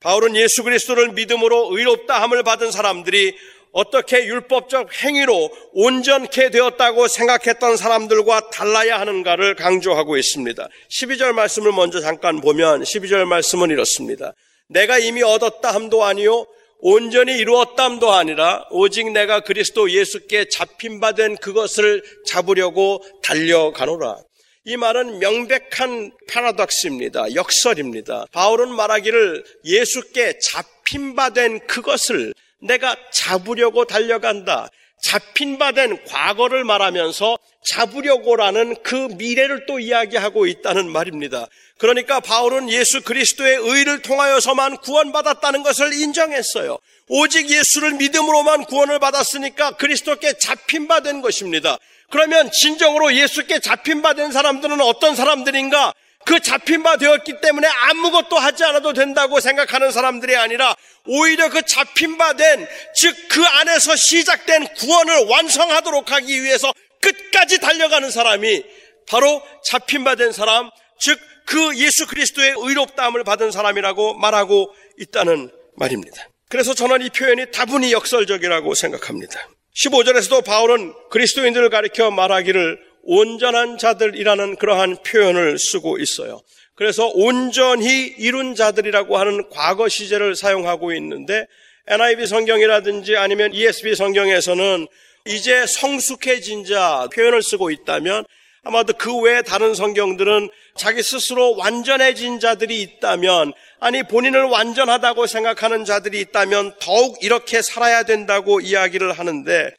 [0.00, 3.36] 바울은 예수 그리스도를 믿음으로 의롭다 함을 받은 사람들이
[3.72, 10.68] 어떻게 율법적 행위로 온전케 되었다고 생각했던 사람들과 달라야 하는가를 강조하고 있습니다.
[10.90, 14.32] 12절 말씀을 먼저 잠깐 보면 12절 말씀은 이렇습니다.
[14.68, 16.46] 내가 이미 얻었다 함도 아니요
[16.82, 24.16] 온전히 이루었담도 아니라 오직 내가 그리스도 예수께 잡힌 바 된 그것을 잡으려고 달려가노라.
[24.64, 27.34] 이 말은 명백한 파라독스입니다.
[27.34, 28.26] 역설입니다.
[28.32, 34.68] 바울은 말하기를 예수께 잡힌 바 된 그것을 내가 잡으려고 달려간다.
[35.02, 41.46] 잡힌 바 된 과거를 말하면서 잡으려고라는 그 미래를 또 이야기하고 있다는 말입니다.
[41.78, 46.78] 그러니까 바울은 예수 그리스도의 의를 통하여서만 구원받았다는 것을 인정했어요.
[47.08, 51.78] 오직 예수를 믿음으로만 구원을 받았으니까 그리스도께 잡힌 바 된 것입니다.
[52.10, 55.94] 그러면 진정으로 예수께 잡힌 바 된 사람들은 어떤 사람들인가?
[56.26, 60.74] 그 잡힌 바 되었기 때문에 아무것도 하지 않아도 된다고 생각하는 사람들이 아니라
[61.06, 68.10] 오히려 그 잡힌 바 된, 즉 그 안에서 시작된 구원을 완성하도록 하기 위해서 끝까지 달려가는
[68.10, 68.64] 사람이
[69.08, 76.28] 바로 잡힌 바 된 사람, 즉 그 예수 그리스도의 의롭다함을 받은 사람이라고 말하고 있다는 말입니다.
[76.48, 79.48] 그래서 저는 이 표현이 다분히 역설적이라고 생각합니다.
[79.74, 86.40] 15절에서도 바울은 그리스도인들을 가리켜 말하기를 온전한 자들이라는 그러한 표현을 쓰고 있어요.
[86.74, 91.46] 그래서 온전히 이룬 자들이라고 하는 과거 시제를 사용하고 있는데
[91.88, 94.86] NIV 성경이라든지 아니면 ESV 성경에서는
[95.26, 98.24] 이제 성숙해진 자 표현을 쓰고 있다면
[98.62, 106.20] 아마도 그 외에 다른 성경들은 자기 스스로 완전해진 자들이 있다면 아니 본인을 완전하다고 생각하는 자들이
[106.20, 109.70] 있다면 더욱 이렇게 살아야 된다고 이야기를 하는데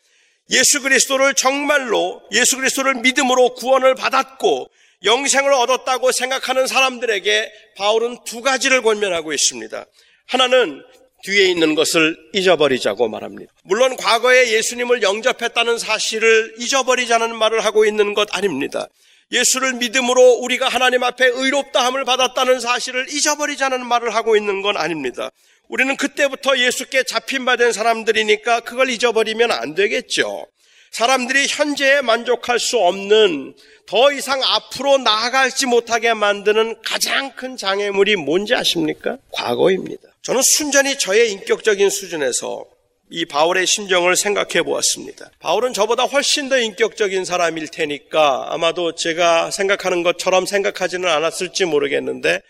[0.51, 4.69] 예수 그리스도를 정말로 예수 그리스도를 믿음으로 구원을 받았고
[5.03, 9.85] 영생을 얻었다고 생각하는 사람들에게 바울은 두 가지를 권면하고 있습니다.
[10.27, 10.83] 하나는
[11.23, 13.51] 뒤에 있는 것을 잊어버리자고 말합니다.
[13.63, 18.87] 물론 과거에 예수님을 영접했다는 사실을 잊어버리자는 말을 하고 있는 것 아닙니다.
[19.31, 25.31] 예수를 믿음으로 우리가 하나님 앞에 의롭다함을 받았다는 사실을 잊어버리자는 말을 하고 있는 건 아닙니다.
[25.71, 30.45] 우리는 그때부터 예수께 잡힌 바 된 사람들이니까 그걸 잊어버리면 안 되겠죠.
[30.91, 33.55] 사람들이 현재에 만족할 수 없는
[33.87, 39.17] 더 이상 앞으로 나아갈지 못하게 만드는 가장 큰 장애물이 뭔지 아십니까?
[39.31, 40.09] 과거입니다.
[40.23, 42.65] 저는 순전히 저의 인격적인 수준에서
[43.09, 45.31] 이 바울의 심정을 생각해 보았습니다.
[45.39, 52.41] 바울은 저보다 훨씬 더 인격적인 사람일 테니까 아마도 제가 생각하는 것처럼 생각하지는 않았을지 모르겠는데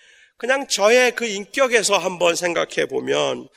[0.42, 3.48] 그냥 저의 그 인격에서 한번 생각해 보면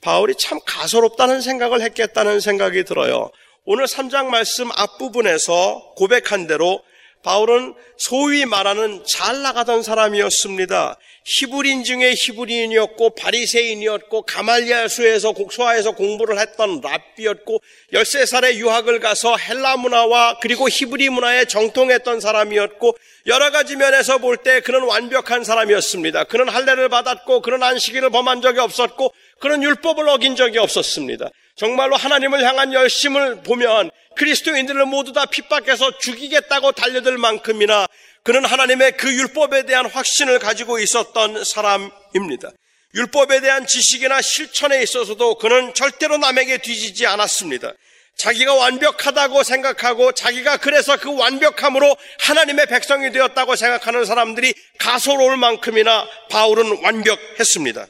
[0.00, 3.30] 바울이 참 가소롭다는 생각을 했겠다는 생각이 들어요.
[3.66, 6.82] 오늘 3장 말씀 앞부분에서 고백한 대로
[7.22, 10.96] 바울은 소위 말하는 잘 나가던 사람이었습니다.
[11.24, 17.60] 히브리인 중에 히브리인이었고 바리새인이었고 가말리아수에서 곡소아에서 공부를 했던 랍비였고
[17.92, 22.96] 13살에 유학을 가서 헬라 문화와 그리고 히브리 문화에 정통했던 사람이었고
[23.26, 26.24] 여러 가지 면에서 볼 때 그는 완벽한 사람이었습니다.
[26.24, 31.28] 그는 할례를 받았고 그는 안식일을 범한 적이 없었고 그런 율법을 어긴 적이 없었습니다.
[31.54, 33.90] 정말로 하나님을 향한 열심을 보면
[34.20, 37.86] 그리스도인들을 모두 다 핍박해서 죽이겠다고 달려들 만큼이나
[38.22, 42.50] 그는 하나님의 그 율법에 대한 확신을 가지고 있었던 사람입니다.
[42.94, 47.72] 율법에 대한 지식이나 실천에 있어서도 그는 절대로 남에게 뒤지지 않았습니다.
[48.18, 56.82] 자기가 완벽하다고 생각하고 자기가 그래서 그 완벽함으로 하나님의 백성이 되었다고 생각하는 사람들이 가소로울 만큼이나 바울은
[56.82, 57.86] 완벽했습니다.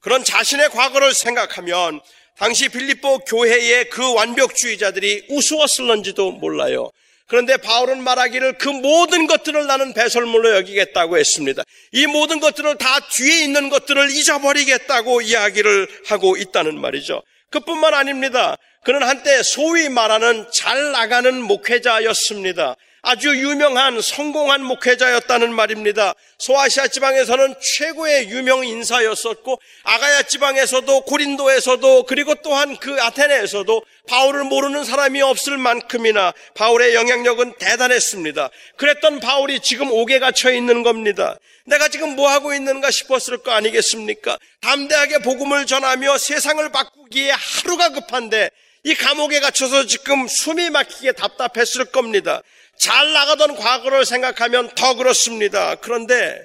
[0.00, 2.00] 그런 자신의 과거를 생각하면
[2.38, 6.90] 당시 빌립보 교회의 그 완벽주의자들이 우스웠을런지도 몰라요.
[7.28, 11.62] 그런데 바울은 말하기를 그 모든 것들을 나는 배설물로 여기겠다고 했습니다.
[11.92, 17.22] 이 모든 것들을 다 뒤에 있는 것들을 잊어버리겠다고 이야기를 하고 있다는 말이죠.
[17.50, 18.56] 그뿐만 아닙니다.
[18.84, 22.76] 그는 한때 소위 말하는 잘 나가는 목회자였습니다.
[23.04, 26.14] 아주 유명한 성공한 목회자였다는 말입니다.
[26.38, 35.20] 소아시아 지방에서는 최고의 유명 인사였었고 아가야 지방에서도 고린도에서도 그리고 또한 그 아테네에서도 바울을 모르는 사람이
[35.20, 38.50] 없을 만큼이나 바울의 영향력은 대단했습니다.
[38.76, 41.36] 그랬던 바울이 지금 옥에 갇혀 있는 겁니다.
[41.66, 44.38] 내가 지금 뭐 하고 있는가 싶었을 거 아니겠습니까?
[44.60, 48.50] 담대하게 복음을 전하며 세상을 바꾸기에 하루가 급한데
[48.84, 52.42] 이 감옥에 갇혀서 지금 숨이 막히게 답답했을 겁니다.
[52.82, 55.76] 잘 나가던 과거를 생각하면 더 그렇습니다.
[55.76, 56.36] 그런데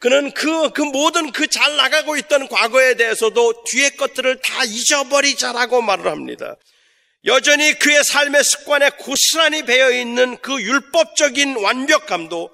[0.00, 6.08] 그는 그, 그 모든 그 잘 나가고 있던 과거에 대해서도 뒤의 것들을 다 잊어버리자라고 말을
[6.08, 6.56] 합니다.
[7.24, 12.50] 여전히 그의 삶의 습관에 고스란히 배어 있는 그 율법적인 완벽함도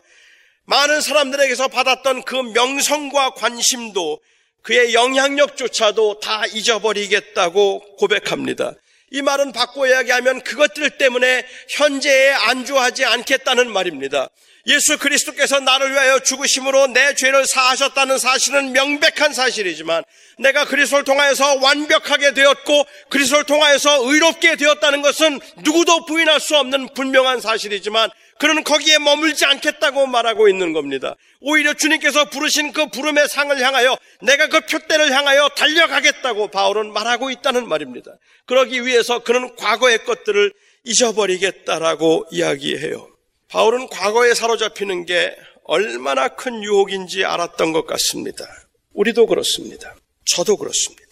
[0.67, 4.21] 많은 사람들에게서 받았던 그 명성과 관심도
[4.63, 8.75] 그의 영향력조차도 다 잊어버리겠다고 고백합니다.
[9.13, 14.29] 이 말은 바꿔 이야기하면 그것들 때문에 현재에 안주하지 않겠다는 말입니다.
[14.67, 20.03] 예수 그리스도께서 나를 위하여 죽으심으로 내 죄를 사하셨다는 사실은 명백한 사실이지만
[20.39, 27.41] 내가 그리스도를 통하여서 완벽하게 되었고 그리스도를 통하여서 의롭게 되었다는 것은 누구도 부인할 수 없는 분명한
[27.41, 28.09] 사실이지만
[28.39, 31.17] 그는 거기에 머물지 않겠다고 말하고 있는 겁니다.
[31.43, 37.69] 오히려 주님께서 부르신 그 부름의 상을 향하여 내가 그 표대를 향하여 달려가겠다고 바울은 말하고 있다는
[37.69, 38.13] 말입니다.
[38.47, 40.53] 그러기 위해서 그는 과거의 것들을
[40.85, 43.09] 잊어버리겠다라고 이야기해요.
[43.49, 48.47] 바울은 과거에 사로잡히는 게 얼마나 큰 유혹인지 알았던 것 같습니다.
[48.93, 49.95] 우리도 그렇습니다.
[50.25, 51.03] 저도 그렇습니다.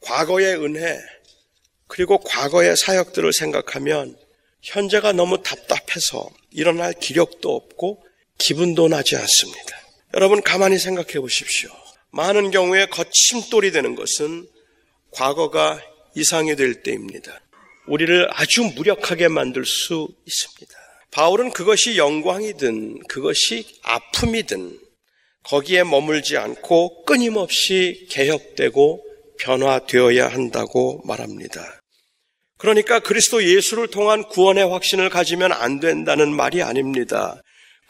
[0.00, 0.98] 과거의 은혜,
[1.86, 4.16] 그리고 과거의 사역들을 생각하면
[4.62, 8.04] 현재가 너무 답답해서 일어날 기력도 없고
[8.38, 9.79] 기분도 나지 않습니다.
[10.14, 11.70] 여러분 가만히 생각해 보십시오.
[12.10, 14.46] 많은 경우에 거침돌이 되는 것은
[15.12, 15.80] 과거가
[16.16, 17.40] 이상이 될 때입니다.
[17.86, 20.74] 우리를 아주 무력하게 만들 수 있습니다.
[21.12, 24.78] 바울은 그것이 영광이든 그것이 아픔이든
[25.44, 29.04] 거기에 머물지 않고 끊임없이 개혁되고
[29.38, 31.80] 변화되어야 한다고 말합니다.
[32.58, 37.40] 그러니까 그리스도 예수를 통한 구원의 확신을 가지면 안 된다는 말이 아닙니다.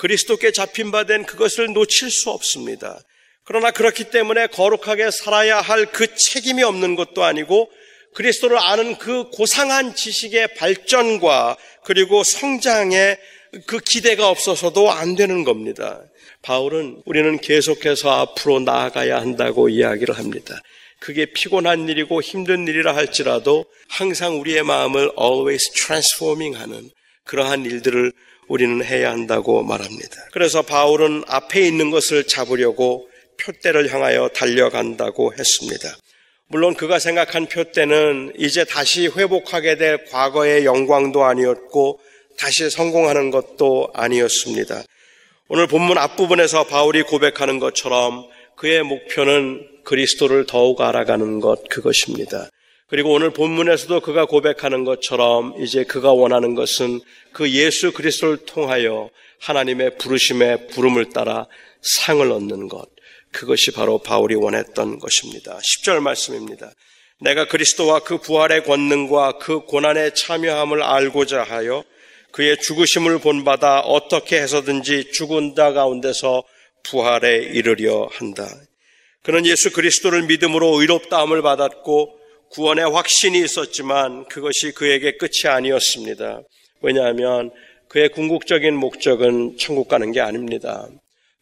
[0.01, 2.98] 그리스도께 잡힌 바 된 그것을 놓칠 수 없습니다.
[3.44, 7.70] 그러나 그렇기 때문에 거룩하게 살아야 할 그 책임이 없는 것도 아니고
[8.14, 13.18] 그리스도를 아는 그 고상한 지식의 발전과 그리고 성장에
[13.66, 16.01] 그 기대가 없어서도 안 되는 겁니다.
[16.42, 20.61] 바울은 우리는 계속해서 앞으로 나아가야 한다고 이야기를 합니다.
[20.98, 26.88] 그게 피곤한 일이고 힘든 일이라 할지라도 항상 우리의 마음을 always transforming 하는
[27.24, 28.12] 그러한 일들을
[28.51, 30.26] 우리는 해야 한다고 말합니다.
[30.32, 33.09] 그래서 바울은 앞에 있는 것을 잡으려고
[33.40, 35.96] 표대를 향하여 달려간다고 했습니다.
[36.48, 42.01] 물론 그가 생각한 표대는 이제 다시 회복하게 될 과거의 영광도 아니었고
[42.36, 44.82] 다시 성공하는 것도 아니었습니다.
[45.46, 48.26] 오늘 본문 앞부분에서 바울이 고백하는 것처럼
[48.57, 52.51] 그의 목표는 그리스도를 더욱 알아가는 것 그것입니다.
[52.91, 57.01] 그리고 오늘 본문에서도 그가 고백하는 것처럼 이제 그가 원하는 것은
[57.32, 61.47] 그 예수 그리스도를 통하여 하나님의 부르심의 부름을 따라
[61.82, 62.88] 상을 얻는 것.
[63.30, 65.57] 그것이 바로 바울이 원했던 것입니다.
[65.59, 66.72] 10절 말씀입니다.
[67.20, 71.84] 내가 그리스도와 그 부활의 권능과 그 고난에 참여함을 알고자 하여
[72.32, 76.43] 그의 죽으심을 본받아 어떻게 해서든지 죽은 자 가운데서
[76.82, 78.49] 부활에 이르려 한다.
[79.22, 82.19] 그는 예수 그리스도를 믿음으로 의롭다함을 받았고
[82.51, 86.42] 구원의 확신이 있었지만 그것이 그에게 끝이 아니었습니다.
[86.82, 87.53] 왜냐하면
[87.88, 90.88] 그의 궁극적인 목적은 천국 가는 게 아닙니다.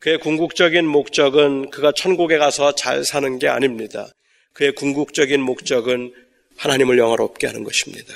[0.00, 4.08] 그의 궁극적인 목적은 그가 천국에 가서 잘 사는 게 아닙니다.
[4.52, 6.12] 그의 궁극적인 목적은
[6.58, 8.12] 하나님을 영화롭게 하는 것입니다.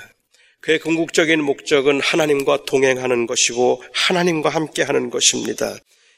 [0.60, 5.74] 그의 궁극적인 목적은 하나님과 동행하는 것이고 하나님과 함께 하는 것입니다.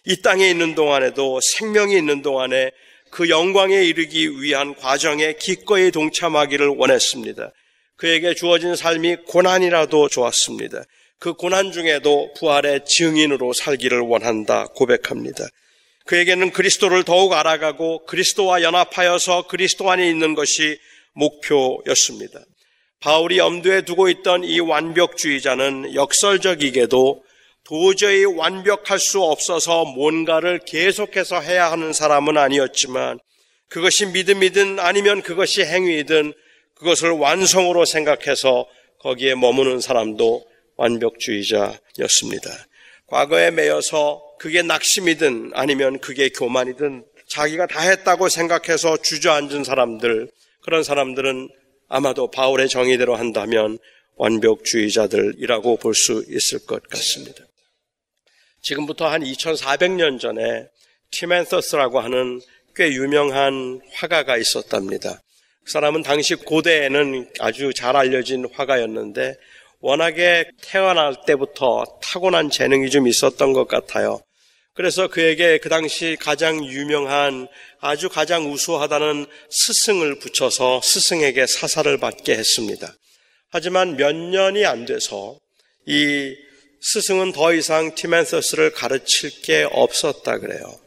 [0.07, 2.72] 이 땅에 있는 동안에도 생명이 있는 동안에
[3.15, 7.53] 그 영광에 이르기 위한 과정에 기꺼이 동참하기를 원했습니다.
[7.97, 10.83] 그에게 주어진 삶이 고난이라도 좋았습니다.
[11.21, 15.47] 그 고난 중에도 부활의 증인으로 살기를 원한다 고백합니다.
[16.07, 20.77] 그에게는 그리스도를 더욱 알아가고 그리스도와 연합하여서 그리스도 안에 있는 것이
[21.12, 22.41] 목표였습니다.
[22.99, 27.23] 바울이 염두에 두고 있던 이 완벽주의자는 역설적이게도
[27.65, 33.19] 도저히 완벽할 수 없어서 뭔가를 계속해서 해야 하는 사람은 아니었지만
[33.69, 36.35] 그것이 믿음이든 아니면 그것이 행위이든
[36.75, 38.67] 그것을 완성으로 생각해서
[39.01, 40.45] 거기에 머무는 사람도
[40.77, 42.51] 완벽주의자였습니다.
[43.07, 50.31] 과거에 매여서 그게 낙심이든 아니면 그게 교만이든 자기가 다 했다고 생각해서 주저앉은 사람들,
[50.62, 51.49] 그런 사람들은
[51.89, 53.79] 아마도 바울의 정의대로 한다면
[54.17, 57.45] 완벽주의자들이라고 볼 수 있을 것 같습니다.
[58.65, 60.67] 지금부터 한 2400년 전에
[61.11, 62.41] 티멘서스라고 하는
[62.75, 65.21] 꽤 유명한 화가가 있었답니다.
[65.65, 69.37] 그 사람은 당시 고대에는 아주 잘 알려진 화가였는데
[69.81, 74.21] 워낙에 태어날 때부터 타고난 재능이 좀 있었던 것 같아요.
[74.73, 77.47] 그래서 그에게 그 당시 가장 유명한
[77.81, 82.93] 아주 가장 우수하다는 스승을 붙여서 스승에게 사사를 받게 했습니다.
[83.51, 85.39] 하지만 몇 년이 안 돼서
[85.87, 86.35] 이
[86.87, 90.78] 스승은 더 이상 티멘서스를 가르칠 게 없었다 그래요.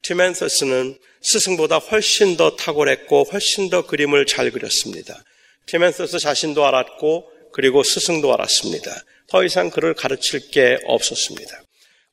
[0.00, 5.22] 티멘서스는 스승보다 훨씬 더 탁월했고 훨씬 더 그림을 잘 그렸습니다.
[5.66, 9.04] 티멘서스 자신도 알았고 그리고 스승도 알았습니다.
[9.28, 11.62] 더 이상 그를 가르칠 게 없었습니다.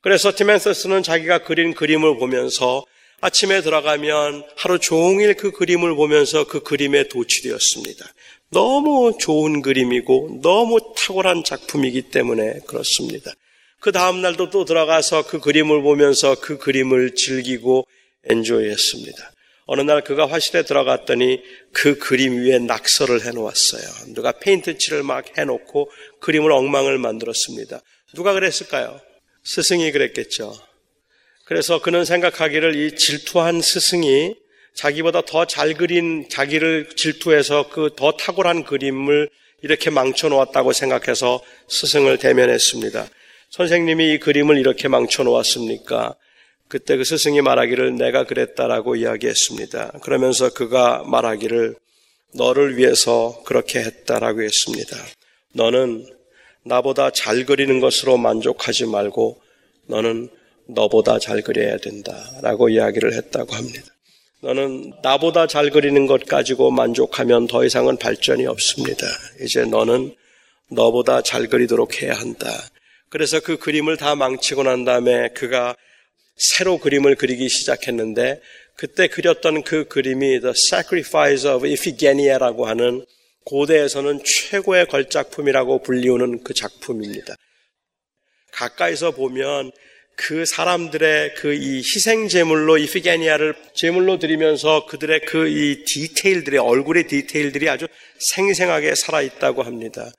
[0.02, 2.86] 그래서 티멘서스는 자기가 그린 그림을 보면서
[3.22, 8.06] 아침에 들어가면 하루 종일 그 그림을 보면서 그 그림에 도취되었습니다.
[8.52, 13.32] 너무 좋은 그림이고 너무 탁월한 작품이기 때문에 그렇습니다.
[13.80, 17.88] 그 다음날도 또 들어가서 그 그림을 보면서 그 그림을 즐기고
[18.26, 19.32] 엔조이했습니다.
[19.66, 21.42] 어느 날 그가 화실에 들어갔더니
[21.72, 24.14] 그 그림 위에 낙서를 해놓았어요.
[24.16, 25.92] 누가 페인트 칠을 막 해놓고
[26.22, 27.80] 그림을 엉망을 만들었습니다.
[28.16, 29.00] 누가 그랬을까요?
[29.44, 30.56] 스승이 그랬겠죠.
[31.46, 34.36] 그래서 그는 생각하기를 이 질투한 스승이
[34.74, 39.30] 자기보다 더 잘 그린 자기를 질투해서 그 더 탁월한 그림을
[39.62, 43.08] 이렇게 망쳐 놓았다고 생각해서 스승을 대면했습니다.
[43.50, 46.16] 선생님이 이 그림을 이렇게 망쳐 놓았습니까?
[46.68, 50.00] 그때 그 스승이 말하기를 내가 그랬다라고 이야기했습니다.
[50.04, 51.76] 그러면서 그가 말하기를
[52.36, 54.96] 너를 위해서 그렇게 했다라고 했습니다.
[55.54, 56.06] 너는
[56.64, 59.42] 나보다 잘 그리는 것으로 만족하지 말고
[59.88, 60.30] 너는
[60.68, 63.82] 너보다 잘 그려야 된다라고 이야기를 했다고 합니다.
[64.42, 69.06] 너는 나보다 잘 그리는 것 가지고 만족하면 더 이상은 발전이 없습니다.
[69.42, 70.16] 이제 너는
[70.72, 72.50] 너보다 잘 그리도록 해야 한다.
[73.10, 75.76] 그래서 그 그림을 다 망치고 난 다음에 그가
[76.36, 78.40] 새로 그림을 그리기 시작했는데
[78.76, 83.06] 그때 그렸던 그 그림이 The Sacrifice of Iphigenia라고 하는
[83.44, 87.36] 고대에서는 최고의 걸작품이라고 불리우는 그 작품입니다.
[88.54, 89.72] 가까이서 보면
[90.20, 97.70] 그 사람들의 그 이 희생 제물로 이피게니아를 제물로 드리면서 그들의 그 이 디테일들이 얼굴의 디테일들이
[97.70, 97.88] 아주
[98.20, 100.12] 생생하게 살아 있다고 합니다.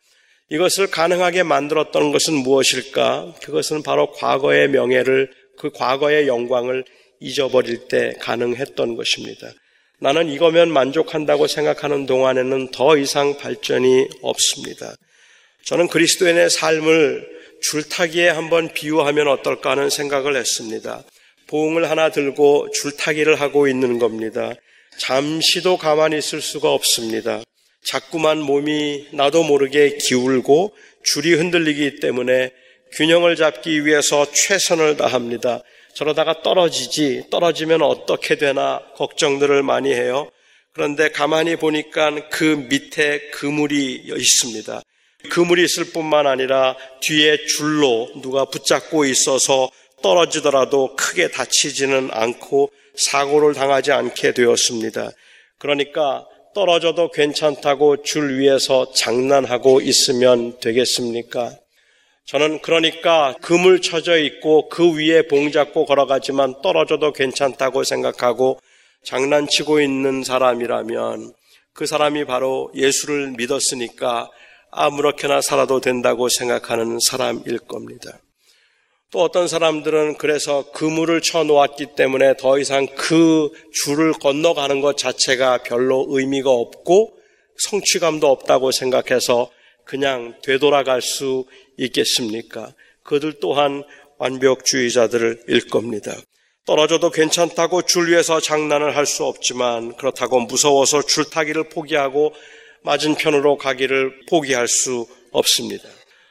[0.48, 3.34] 이것을 가능하게 만들었던 것은 무엇일까?
[3.44, 6.84] 그것은 바로 과거의 명예를 그 과거의 영광을
[7.20, 9.52] 잊어버릴 때 가능했던 것입니다.
[10.00, 14.94] 나는 이거면 만족한다고 생각하는 동안에는 더 이상 발전이 없습니다.
[15.66, 21.02] 저는 그리스도인의 삶을 줄타기에 한번 비유하면 어떨까 하는 생각을 했습니다.
[21.46, 24.52] 봉을 하나 들고 줄타기를 하고 있는 겁니다.
[24.98, 27.42] 잠시도 가만히 있을 수가 없습니다.
[27.84, 32.52] 자꾸만 몸이 나도 모르게 기울고 줄이 흔들리기 때문에
[32.92, 35.62] 균형을 잡기 위해서 최선을 다합니다.
[35.94, 40.30] 저러다가 떨어지지, 떨어지면 어떻게 되나 걱정들을 많이 해요.
[40.72, 44.82] 그런데 가만히 보니까 그 밑에 그물이 있습니다.
[45.30, 49.70] 그물이 있을 뿐만 아니라 뒤에 줄로 누가 붙잡고 있어서
[50.02, 55.10] 떨어지더라도 크게 다치지는 않고 사고를 당하지 않게 되었습니다.
[55.58, 61.52] 그러니까 떨어져도 괜찮다고 줄 위에서 장난하고 있으면 되겠습니까?
[62.24, 68.60] 저는 그러니까 그물 쳐져 있고 그 위에 봉 잡고 걸어가지만 떨어져도 괜찮다고 생각하고
[69.04, 71.32] 장난치고 있는 사람이라면
[71.72, 74.28] 그 사람이 바로 예수를 믿었으니까
[74.70, 78.18] 아무렇게나 살아도 된다고 생각하는 사람일 겁니다.
[79.10, 85.58] 또 어떤 사람들은 그래서 그물을 쳐 놓았기 때문에 더 이상 그 줄을 건너가는 것 자체가
[85.64, 87.12] 별로 의미가 없고
[87.58, 89.50] 성취감도 없다고 생각해서
[89.84, 91.44] 그냥 되돌아갈 수
[91.76, 92.72] 있겠습니까?
[93.02, 93.82] 그들 또한
[94.18, 96.14] 완벽주의자들일 겁니다.
[96.64, 102.32] 떨어져도 괜찮다고 줄 위에서 장난을 할 수 없지만 그렇다고 무서워서 줄타기를 포기하고
[102.82, 105.88] 맞은편으로 가기를 포기할 수 없습니다.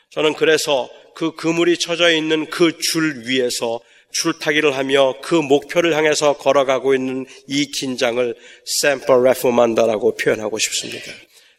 [0.09, 3.79] 저는 그래서 그 그물이 쳐져 있는 그 줄 위에서
[4.11, 8.35] 줄타기를 하며 그 목표를 향해서 걸어가고 있는 이 긴장을
[8.81, 11.11] 샘플 레포만다라고 표현하고 싶습니다.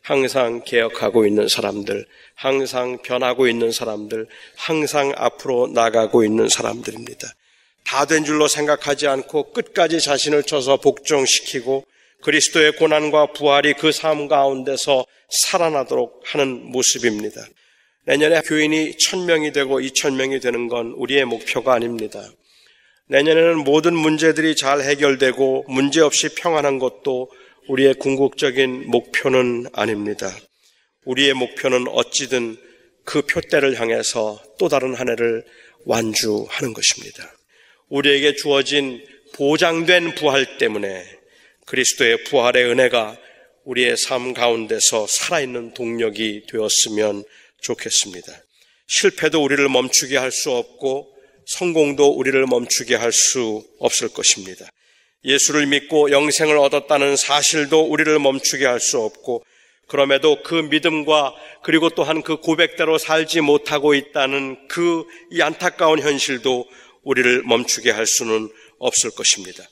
[0.03, 4.26] 항상 개혁하고 있는 사람들, 항상 변하고 있는 사람들,
[4.57, 7.28] 항상 앞으로 나가고 있는 사람들입니다.
[7.84, 11.84] 다 된 줄로 생각하지 않고 끝까지 자신을 쳐서 복종시키고
[12.23, 17.41] 그리스도의 고난과 부활이 그 삶 가운데서 살아나도록 하는 모습입니다.
[18.07, 22.23] 내년에 교인이 천명이 되고 이천명이 되는 건 우리의 목표가 아닙니다.
[23.09, 27.31] 내년에는 모든 문제들이 잘 해결되고 문제없이 평안한 것도
[27.68, 30.31] 우리의 궁극적인 목표는 아닙니다.
[31.05, 32.57] 우리의 목표는 어찌든
[33.05, 35.45] 그 표대를 향해서 또 다른 한 해를
[35.85, 37.33] 완주하는 것입니다.
[37.89, 39.05] 우리에게 주어진
[39.35, 41.05] 보장된 부활 때문에
[41.71, 43.16] 그리스도의 부활의 은혜가
[43.64, 47.23] 우리의 삶 가운데서 살아있는 동력이 되었으면
[47.62, 48.33] 좋겠습니다.
[48.89, 51.14] 실패도 우리를 멈추게 할 수 없고
[51.47, 54.68] 성공도 우리를 멈추게 할 수 없을 것입니다.
[55.25, 59.45] 예수를 믿고 영생을 얻었다는 사실도 우리를 멈추게 할 수 없고
[59.87, 66.66] 그럼에도 그 믿음과 그리고 또한 그 고백대로 살지 못하고 있다는 그 이 안타까운 현실도
[67.05, 68.51] 우리를 멈추게 할 수는
[68.81, 69.62] 없을 것입니다.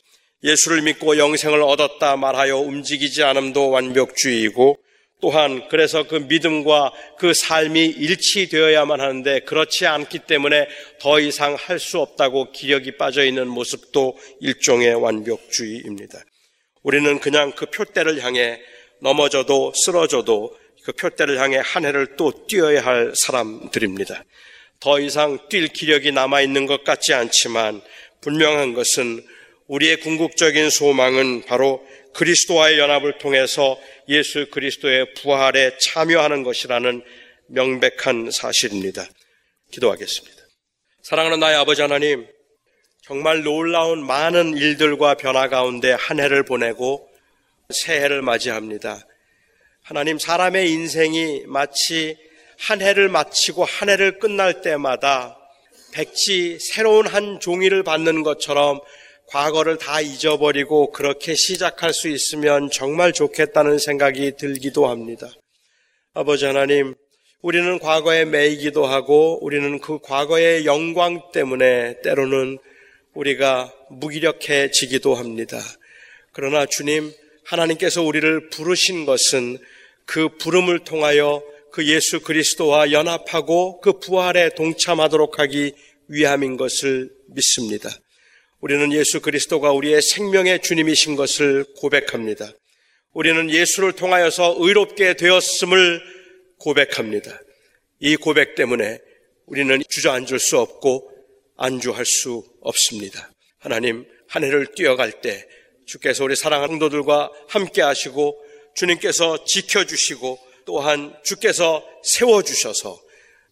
[0.43, 4.78] 예수를 믿고 영생을 얻었다 말하여 움직이지 않음도 완벽주의이고
[5.20, 10.68] 또한 그래서 그 믿음과 그 삶이 일치되어야만 하는데 그렇지 않기 때문에
[11.01, 16.20] 더 이상 할 수 없다고 기력이 빠져 있는 모습도 일종의 완벽주의입니다.
[16.82, 18.61] 우리는 그냥 그 표대를 향해
[19.01, 24.24] 넘어져도 쓰러져도 그 표대를 향해 한 해를 또 뛰어야 할 사람들입니다.
[24.80, 27.80] 더 이상 뛸 기력이 남아 있는 것 같지 않지만
[28.20, 29.24] 분명한 것은
[29.68, 37.02] 우리의 궁극적인 소망은 바로 그리스도와의 연합을 통해서 예수 그리스도의 부활에 참여하는 것이라는
[37.48, 39.06] 명백한 사실입니다.
[39.70, 40.36] 기도하겠습니다.
[41.02, 42.26] 사랑하는 나의 아버지 하나님,
[43.02, 47.08] 정말 놀라운 많은 일들과 변화 가운데 한 해를 보내고
[47.70, 49.06] 새해를 맞이합니다.
[49.82, 52.16] 하나님, 사람의 인생이 마치
[52.58, 55.38] 한 해를 마치고 한 해를 끝날 때마다
[55.92, 58.80] 백지 새로운 한 종이를 받는 것처럼
[59.29, 65.29] 과거를 다 잊어버리고 그렇게 시작할 수 있으면 정말 좋겠다는 생각이 들기도 합니다.
[66.14, 66.95] 아버지 하나님,
[67.43, 72.59] 우리는 과거에 매이기도 하고 우리는 그 과거의 영광 때문에 때로는
[73.14, 75.61] 우리가 무기력해지기도 합니다.
[76.33, 77.12] 그러나 주님,
[77.45, 79.59] 하나님께서 우리를 부르신 것은
[80.07, 85.72] 그 부름을 통하여 그 예수 그리스도와 연합하고 그 부활에 동참하도록 하기
[86.09, 87.91] 위함인 것을 믿습니다.
[88.61, 92.50] 우리는 예수 그리스도가 우리의 생명의 주님이신 것을 고백합니다.
[93.12, 96.00] 우리는 예수를 통하여서 의롭게 되었음을
[96.59, 97.40] 고백합니다.
[98.00, 98.98] 이 고백 때문에
[99.46, 101.09] 우리는 주저앉을 수 없고
[101.56, 103.30] 안주할 수 없습니다.
[103.59, 105.46] 하나님, 한 해를 뛰어갈 때
[105.86, 108.36] 주께서 우리 사랑하는 성도들과 함께 하시고
[108.74, 113.00] 주님께서 지켜주시고 또한 주께서 세워주셔서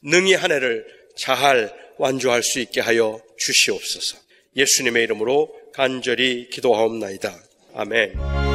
[0.02, 0.84] 능히 한 해를
[1.16, 4.25] 잘 완주할 수 있게 하여 주시옵소서.
[4.56, 7.34] 예수님의 이름으로 간절히 기도하옵나이다.
[7.74, 8.45] 아멘.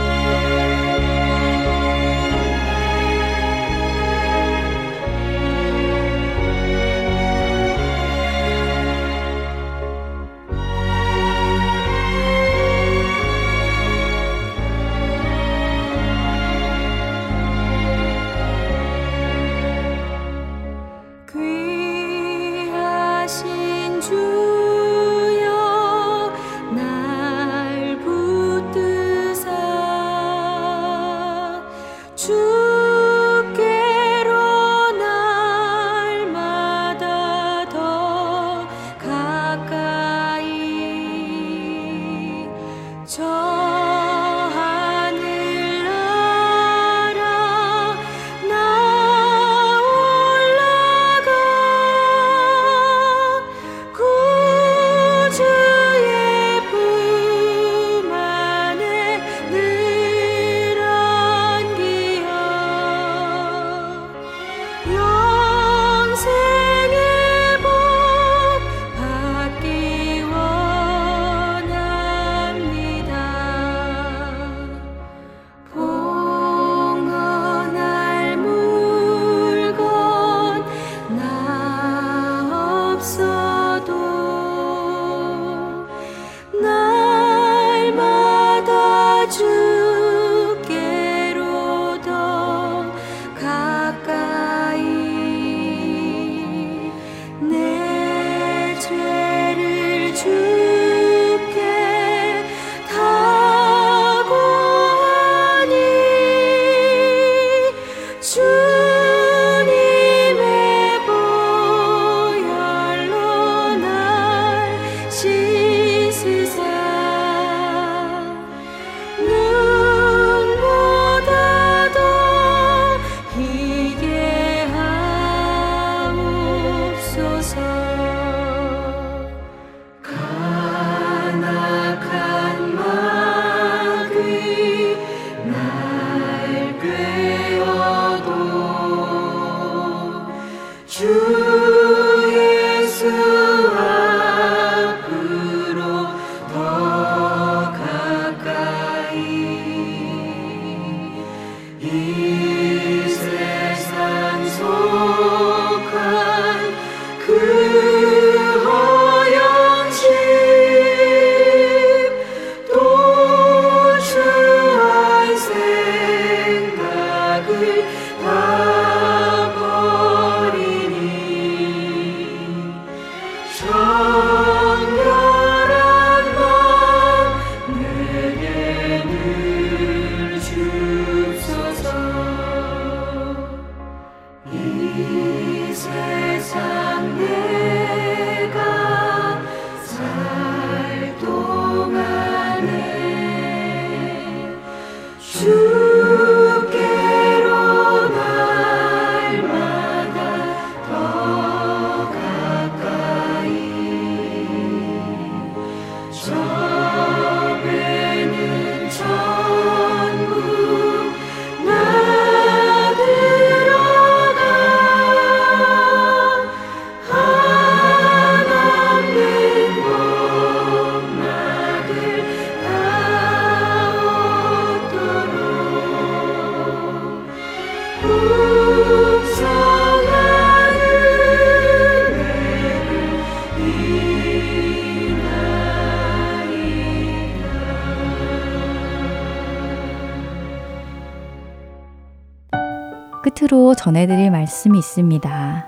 [243.52, 245.68] 끝으로 전해드릴 말씀이 있습니다.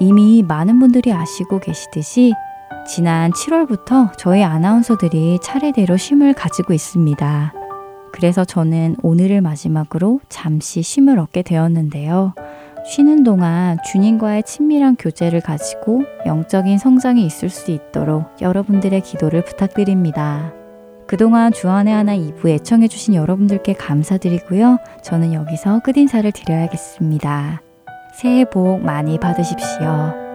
[0.00, 2.34] 이미 많은 분들이 아시고 계시듯이
[2.86, 7.54] 지난 7월부터 저희 아나운서들이 차례대로 쉼을 가지고 있습니다.
[8.12, 12.34] 그래서 저는 오늘을 마지막으로 잠시 쉼을 얻게 되었는데요.
[12.84, 20.52] 쉬는 동안 주님과의 친밀한 교제를 가지고 영적인 성장이 있을 수 있도록 여러분들의 기도를 부탁드립니다.
[21.06, 24.78] 그동안 주안의 하나 2부 애청해주신 여러분들께 감사드리고요.
[25.02, 27.62] 저는 여기서 끝인사를 드려야겠습니다.
[28.14, 30.31] 새해 복 많이 받으십시오.